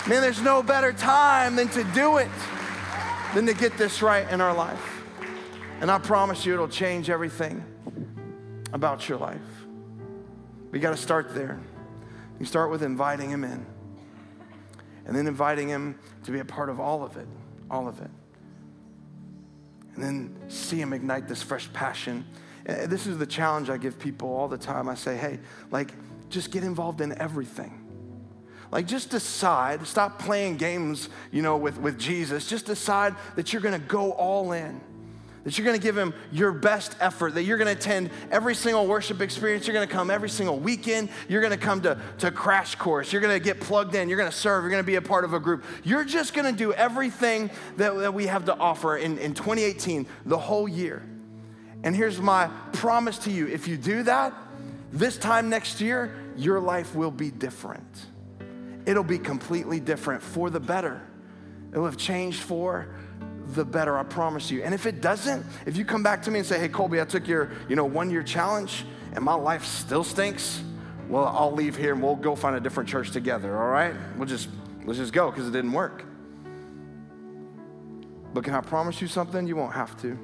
Man, 0.09 0.23
there's 0.23 0.41
no 0.41 0.63
better 0.63 0.93
time 0.93 1.55
than 1.55 1.69
to 1.69 1.85
do 1.85 2.17
it, 2.17 2.31
than 3.35 3.45
to 3.45 3.53
get 3.53 3.77
this 3.77 4.01
right 4.01 4.27
in 4.31 4.41
our 4.41 4.55
life. 4.55 5.03
And 5.81 5.91
I 5.91 5.99
promise 5.99 6.47
you, 6.47 6.55
it'll 6.55 6.67
change 6.67 7.11
everything 7.11 7.63
about 8.73 9.09
your 9.09 9.19
life. 9.19 9.39
We 10.71 10.81
got 10.81 10.91
to 10.91 10.97
start 10.97 11.35
there. 11.35 11.61
You 12.41 12.47
start 12.47 12.71
with 12.71 12.83
inviting 12.83 13.31
him 13.31 13.45
in, 13.45 13.67
and 15.05 15.15
then 15.15 15.27
inviting 15.27 15.69
him 15.69 15.99
to 16.25 16.31
be 16.31 16.39
a 16.39 16.45
part 16.45 16.71
of 16.71 16.81
all 16.81 17.05
of 17.05 17.17
it, 17.19 17.29
all 17.71 17.87
of 17.87 18.01
it. 18.01 18.11
and 19.99 20.05
then 20.05 20.37
see 20.49 20.81
Him 20.81 20.93
ignite 20.93 21.27
this 21.27 21.43
fresh 21.43 21.73
passion. 21.73 22.25
Eh, 22.67 22.87
this 22.87 23.09
is 23.09 23.19
the 23.19 23.27
challenge 23.27 23.69
I 23.69 23.79
give 23.79 23.99
people 23.99 24.29
all 24.29 24.47
the 24.47 24.59
time. 24.59 24.89
I 24.89 24.95
say, 24.95 25.17
hey, 25.17 25.41
like, 25.73 25.93
just 26.31 26.53
get 26.53 26.63
involved 26.63 27.01
in 27.01 27.19
everything. 27.21 27.78
Like, 28.71 28.87
just 28.87 29.11
decide, 29.11 29.87
stop 29.87 30.19
playing 30.19 30.57
games, 30.57 31.09
you 31.33 31.43
know, 31.43 31.57
with, 31.57 31.79
with 31.79 31.99
Jesus. 31.99 32.49
Just 32.49 32.67
decide 32.67 33.15
that 33.37 33.53
you're 33.53 33.63
gonna 33.63 33.79
go 33.79 34.13
all 34.13 34.53
in 34.53 34.81
that 35.49 35.57
you're 35.57 35.65
gonna 35.65 35.79
give 35.79 35.97
him 35.97 36.13
your 36.31 36.53
best 36.53 36.95
effort, 37.01 37.33
that 37.33 37.45
you're 37.45 37.57
gonna 37.57 37.71
attend 37.71 38.11
every 38.31 38.55
single 38.55 38.87
worship 38.87 39.23
experience, 39.23 39.67
you're 39.67 39.73
gonna 39.73 39.87
come 39.87 40.11
every 40.11 40.29
single 40.29 40.59
weekend, 40.59 41.09
you're 41.27 41.41
gonna 41.41 41.57
come 41.57 41.81
to, 41.81 41.99
to 42.19 42.31
crash 42.31 42.75
course, 42.75 43.15
you're 43.15 43.23
gonna 43.23 43.39
get 43.39 43.59
plugged 43.59 43.95
in, 43.95 44.11
you're 44.11 44.19
gonna 44.19 44.31
serve, 44.31 44.63
you're 44.63 44.71
gonna 44.71 44.83
be 44.83 44.97
a 44.97 45.01
part 45.01 45.25
of 45.25 45.33
a 45.33 45.41
group. 45.41 45.65
You're 45.85 46.05
just 46.05 46.35
gonna 46.35 46.53
do 46.53 46.75
everything 46.75 47.51
that, 47.79 47.97
that 47.97 48.13
we 48.13 48.27
have 48.27 48.45
to 48.45 48.57
offer 48.59 48.99
in, 48.99 49.17
in 49.17 49.33
2018, 49.33 50.07
the 50.27 50.37
whole 50.37 50.69
year. 50.69 51.03
And 51.83 51.97
here's 51.97 52.21
my 52.21 52.51
promise 52.75 53.17
to 53.21 53.31
you 53.31 53.47
if 53.47 53.69
you 53.69 53.79
do 53.79 54.03
that, 54.03 54.35
this 54.93 55.17
time 55.17 55.49
next 55.49 55.81
year, 55.81 56.15
your 56.37 56.61
life 56.61 56.95
will 56.95 57.11
be 57.11 57.31
different. 57.31 57.87
It'll 58.89 59.05
be 59.05 59.19
completely 59.19 59.81
different 59.81 60.23
for 60.23 60.49
the 60.49 60.61
better. 60.61 61.03
It'll 61.73 61.85
have 61.85 61.99
changed 61.99 62.41
for 62.41 62.89
the 63.49 63.63
better, 63.63 63.99
I 63.99 64.03
promise 64.03 64.51
you. 64.51 64.63
And 64.63 64.73
if 64.73 64.87
it 64.87 65.03
doesn't, 65.03 65.45
if 65.67 65.77
you 65.77 65.85
come 65.85 66.03
back 66.03 66.23
to 66.23 66.31
me 66.31 66.39
and 66.39 66.49
say, 66.49 66.59
hey, 66.59 66.71
Colby, 66.71 66.99
I 66.99 67.05
took 67.05 67.29
your, 67.29 67.51
you 67.69 67.77
know, 67.77 67.85
one 67.85 68.11
year 68.11 68.23
challenge 68.23 68.87
and 69.13 69.23
my 69.23 69.35
life 69.35 69.67
still 69.67 70.03
stinks, 70.03 70.63
well, 71.07 71.27
I'll 71.27 71.53
leave 71.53 71.77
here 71.77 71.93
and 71.93 72.03
we'll 72.03 72.17
go 72.17 72.35
find 72.35 72.57
a 72.57 72.61
different 72.61 72.89
church 72.89 73.11
together, 73.11 73.59
all 73.63 73.69
right? 73.69 73.95
We'll 74.17 74.27
just, 74.27 74.49
let's 74.87 74.99
just 74.99 75.13
go 75.13 75.31
because 75.31 75.47
it 75.47 75.53
didn't 75.53 75.73
work. 75.73 76.07
But 78.33 78.43
can 78.43 78.55
I 78.55 78.63
promise 78.63 79.03
you 79.03 79.09
something? 79.09 79.47
You 79.47 79.57
won't 79.57 79.75
have 79.75 80.01
to. 80.01 80.19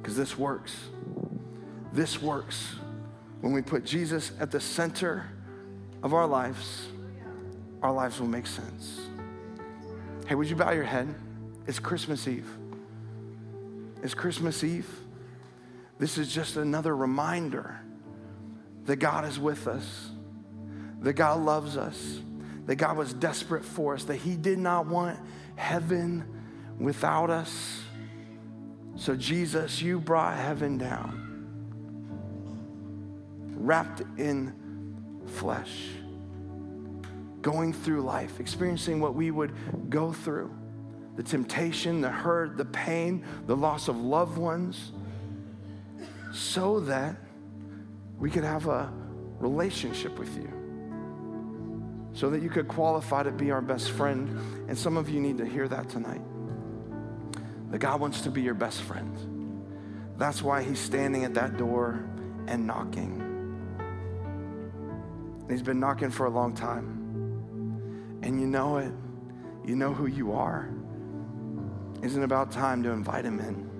Because 0.00 0.16
this 0.16 0.38
works. 0.38 0.76
This 1.92 2.22
works 2.22 2.76
when 3.40 3.52
we 3.52 3.60
put 3.60 3.84
Jesus 3.84 4.30
at 4.38 4.52
the 4.52 4.60
center 4.60 5.26
of 6.02 6.14
our 6.14 6.26
lives, 6.26 6.88
our 7.82 7.92
lives 7.92 8.18
will 8.18 8.28
make 8.28 8.46
sense. 8.46 9.00
Hey, 10.26 10.34
would 10.34 10.48
you 10.48 10.56
bow 10.56 10.72
your 10.72 10.84
head? 10.84 11.14
It's 11.66 11.78
Christmas 11.78 12.26
Eve. 12.26 12.48
It's 14.02 14.14
Christmas 14.14 14.64
Eve. 14.64 14.88
This 15.98 16.18
is 16.18 16.32
just 16.32 16.56
another 16.56 16.96
reminder 16.96 17.78
that 18.86 18.96
God 18.96 19.24
is 19.24 19.38
with 19.38 19.68
us, 19.68 20.10
that 21.00 21.12
God 21.12 21.40
loves 21.40 21.76
us, 21.76 22.20
that 22.66 22.76
God 22.76 22.96
was 22.96 23.12
desperate 23.12 23.64
for 23.64 23.94
us, 23.94 24.04
that 24.04 24.16
He 24.16 24.36
did 24.36 24.58
not 24.58 24.86
want 24.86 25.18
heaven 25.54 26.24
without 26.78 27.30
us. 27.30 27.80
So, 28.96 29.14
Jesus, 29.14 29.80
you 29.80 30.00
brought 30.00 30.36
heaven 30.36 30.78
down, 30.78 31.18
wrapped 33.56 34.02
in 34.18 34.54
flesh, 35.32 35.88
going 37.40 37.72
through 37.72 38.02
life, 38.02 38.40
experiencing 38.40 39.00
what 39.00 39.14
we 39.14 39.30
would 39.30 39.90
go 39.90 40.12
through 40.12 40.54
the 41.16 41.22
temptation, 41.22 42.00
the 42.00 42.10
hurt, 42.10 42.56
the 42.56 42.64
pain, 42.64 43.24
the 43.46 43.56
loss 43.56 43.88
of 43.88 43.96
loved 43.96 44.38
ones, 44.38 44.92
so 46.32 46.80
that 46.80 47.16
we 48.18 48.30
could 48.30 48.44
have 48.44 48.66
a 48.66 48.92
relationship 49.38 50.18
with 50.18 50.34
you. 50.36 50.50
So 52.14 52.30
that 52.30 52.42
you 52.42 52.50
could 52.50 52.68
qualify 52.68 53.22
to 53.22 53.30
be 53.30 53.50
our 53.50 53.62
best 53.62 53.90
friend. 53.90 54.28
And 54.68 54.78
some 54.78 54.96
of 54.96 55.08
you 55.08 55.20
need 55.20 55.38
to 55.38 55.46
hear 55.46 55.66
that 55.68 55.88
tonight. 55.88 56.20
That 57.70 57.78
God 57.78 58.00
wants 58.00 58.22
to 58.22 58.30
be 58.30 58.42
your 58.42 58.54
best 58.54 58.82
friend. 58.82 59.16
That's 60.18 60.42
why 60.42 60.62
He's 60.62 60.78
standing 60.78 61.24
at 61.24 61.34
that 61.34 61.56
door 61.56 62.04
and 62.46 62.66
knocking. 62.66 63.21
He's 65.52 65.62
been 65.62 65.78
knocking 65.78 66.10
for 66.10 66.24
a 66.26 66.30
long 66.30 66.54
time. 66.54 68.20
And 68.22 68.40
you 68.40 68.46
know 68.46 68.78
it. 68.78 68.92
You 69.64 69.76
know 69.76 69.92
who 69.92 70.06
you 70.06 70.32
are. 70.32 70.70
Isn't 72.02 72.22
about 72.22 72.50
time 72.50 72.82
to 72.84 72.90
invite 72.90 73.24
him 73.24 73.38
in? 73.38 73.70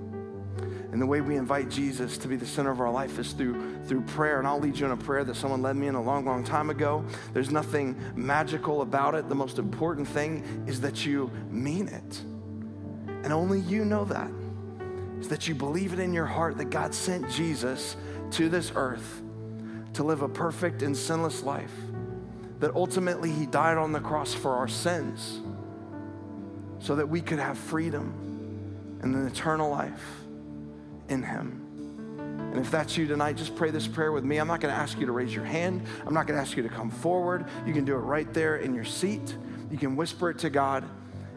And 0.92 1.00
the 1.00 1.06
way 1.06 1.22
we 1.22 1.36
invite 1.36 1.70
Jesus 1.70 2.18
to 2.18 2.28
be 2.28 2.36
the 2.36 2.44
center 2.44 2.70
of 2.70 2.80
our 2.80 2.90
life 2.90 3.18
is 3.18 3.32
through, 3.32 3.84
through 3.86 4.02
prayer. 4.02 4.38
And 4.38 4.46
I'll 4.46 4.60
lead 4.60 4.78
you 4.78 4.84
in 4.84 4.92
a 4.92 4.96
prayer 4.96 5.24
that 5.24 5.34
someone 5.34 5.62
led 5.62 5.74
me 5.74 5.86
in 5.86 5.94
a 5.94 6.02
long, 6.02 6.26
long 6.26 6.44
time 6.44 6.68
ago. 6.68 7.02
There's 7.32 7.50
nothing 7.50 7.96
magical 8.14 8.82
about 8.82 9.14
it. 9.14 9.30
The 9.30 9.34
most 9.34 9.58
important 9.58 10.06
thing 10.06 10.64
is 10.66 10.82
that 10.82 11.06
you 11.06 11.30
mean 11.50 11.88
it. 11.88 12.20
And 13.24 13.32
only 13.32 13.60
you 13.60 13.86
know 13.86 14.04
that. 14.04 14.30
Is 15.20 15.28
that 15.28 15.48
you 15.48 15.54
believe 15.54 15.94
it 15.94 15.98
in 16.00 16.12
your 16.12 16.26
heart 16.26 16.58
that 16.58 16.66
God 16.66 16.94
sent 16.94 17.30
Jesus 17.30 17.96
to 18.32 18.50
this 18.50 18.72
earth 18.74 19.22
to 19.94 20.02
live 20.02 20.22
a 20.22 20.28
perfect 20.28 20.82
and 20.82 20.96
sinless 20.96 21.42
life. 21.42 21.72
That 22.60 22.74
ultimately 22.74 23.30
he 23.30 23.46
died 23.46 23.76
on 23.76 23.92
the 23.92 24.00
cross 24.00 24.32
for 24.32 24.54
our 24.54 24.68
sins 24.68 25.40
so 26.78 26.96
that 26.96 27.08
we 27.08 27.20
could 27.20 27.38
have 27.38 27.56
freedom 27.56 28.98
and 29.02 29.14
an 29.14 29.26
eternal 29.26 29.70
life 29.70 30.22
in 31.08 31.22
Him. 31.22 31.58
And 32.18 32.58
if 32.58 32.70
that's 32.70 32.96
you 32.96 33.06
tonight, 33.06 33.36
just 33.36 33.56
pray 33.56 33.70
this 33.70 33.86
prayer 33.86 34.12
with 34.12 34.24
me. 34.24 34.38
I'm 34.38 34.48
not 34.48 34.60
going 34.60 34.74
to 34.74 34.78
ask 34.78 34.98
you 34.98 35.06
to 35.06 35.12
raise 35.12 35.34
your 35.34 35.44
hand. 35.44 35.86
I'm 36.06 36.12
not 36.12 36.26
going 36.26 36.36
to 36.36 36.40
ask 36.40 36.56
you 36.56 36.62
to 36.62 36.68
come 36.68 36.90
forward. 36.90 37.46
You 37.66 37.72
can 37.72 37.84
do 37.84 37.94
it 37.94 38.00
right 38.00 38.32
there 38.34 38.56
in 38.56 38.74
your 38.74 38.84
seat. 38.84 39.36
You 39.70 39.78
can 39.78 39.96
whisper 39.96 40.30
it 40.30 40.38
to 40.40 40.50
God. 40.50 40.84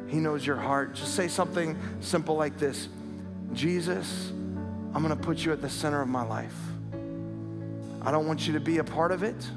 He 0.07 0.17
knows 0.17 0.45
your 0.45 0.57
heart. 0.57 0.95
Just 0.95 1.15
say 1.15 1.27
something 1.27 1.77
simple 2.01 2.35
like 2.35 2.57
this 2.57 2.89
Jesus, 3.53 4.29
I'm 4.93 5.03
going 5.03 5.09
to 5.09 5.23
put 5.23 5.45
you 5.45 5.51
at 5.53 5.61
the 5.61 5.69
center 5.69 6.01
of 6.01 6.09
my 6.09 6.23
life. 6.23 6.55
I 8.05 8.11
don't 8.11 8.27
want 8.27 8.47
you 8.47 8.53
to 8.53 8.59
be 8.59 8.77
a 8.77 8.83
part 8.83 9.11
of 9.11 9.23
it, 9.23 9.49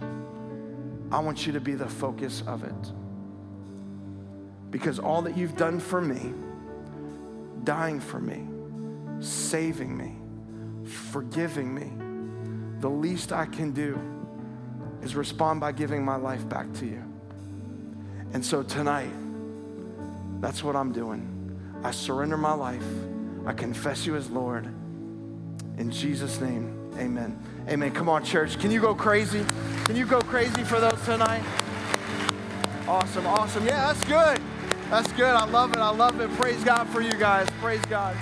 I 1.11 1.21
want 1.21 1.47
you 1.47 1.53
to 1.53 1.61
be 1.61 1.75
the 1.75 1.89
focus 1.89 2.43
of 2.47 2.65
it 2.65 2.93
because 4.71 4.99
all 4.99 5.23
that 5.23 5.37
you've 5.37 5.57
done 5.57 5.81
for 5.81 6.01
me, 6.01 6.33
dying 7.65 8.01
for 8.01 8.21
me, 8.21 8.47
saving 9.21 9.97
me, 9.97 10.17
forgiving 10.89 11.75
me, 11.75 11.91
the 12.81 12.89
least 12.89 13.33
I 13.33 13.47
can 13.47 13.73
do 13.73 13.99
is 15.03 15.15
respond 15.15 15.61
by 15.61 15.73
giving 15.73 16.05
my 16.05 16.17
life 16.17 16.49
back 16.49 16.73
to 16.75 16.87
you. 16.87 17.03
And 18.33 18.45
so 18.45 18.63
tonight, 18.63 19.11
that's 20.41 20.63
what 20.63 20.77
I'm 20.77 20.93
doing. 20.93 21.35
I 21.83 21.91
surrender 21.91 22.37
my 22.37 22.53
life. 22.53 22.85
I 23.47 23.53
confess 23.53 24.05
you 24.05 24.17
as 24.17 24.29
Lord. 24.31 24.67
In 25.79 25.91
Jesus' 25.91 26.41
name, 26.41 26.78
amen. 26.99 27.39
Amen. 27.69 27.91
Come 27.93 28.09
on, 28.09 28.25
church. 28.25 28.59
Can 28.59 28.71
you 28.71 28.81
go 28.81 28.95
crazy? 28.95 29.45
Can 29.85 29.97
you 29.97 30.07
go 30.07 30.21
crazy 30.21 30.65
for 30.65 30.81
those 30.81 31.01
tonight? 31.05 31.43
Awesome, 32.87 33.27
awesome. 33.27 33.67
Yeah, 33.67 33.93
that's 33.93 34.05
good. 34.05 34.41
That's 34.91 35.13
good. 35.13 35.35
I 35.35 35.45
love 35.45 35.73
it. 35.73 35.79
I 35.79 35.91
love 35.91 36.21
it. 36.21 36.31
Praise 36.37 36.63
God 36.65 36.89
for 36.89 37.03
you 37.03 37.13
guys. 37.13 37.49
Praise 37.61 37.85
God. 37.87 38.17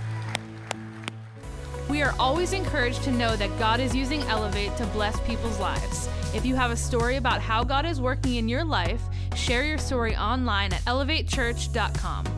We 1.88 2.02
are 2.02 2.14
always 2.18 2.52
encouraged 2.52 3.04
to 3.04 3.12
know 3.12 3.36
that 3.36 3.56
God 3.60 3.78
is 3.78 3.94
using 3.94 4.22
Elevate 4.22 4.76
to 4.76 4.86
bless 4.86 5.20
people's 5.20 5.60
lives. 5.60 6.08
If 6.34 6.44
you 6.44 6.56
have 6.56 6.72
a 6.72 6.76
story 6.76 7.16
about 7.16 7.40
how 7.40 7.62
God 7.62 7.86
is 7.86 8.00
working 8.00 8.34
in 8.34 8.48
your 8.48 8.64
life, 8.64 9.00
share 9.36 9.64
your 9.64 9.78
story 9.78 10.16
online 10.16 10.72
at 10.72 10.80
elevatechurch.com. 10.82 12.35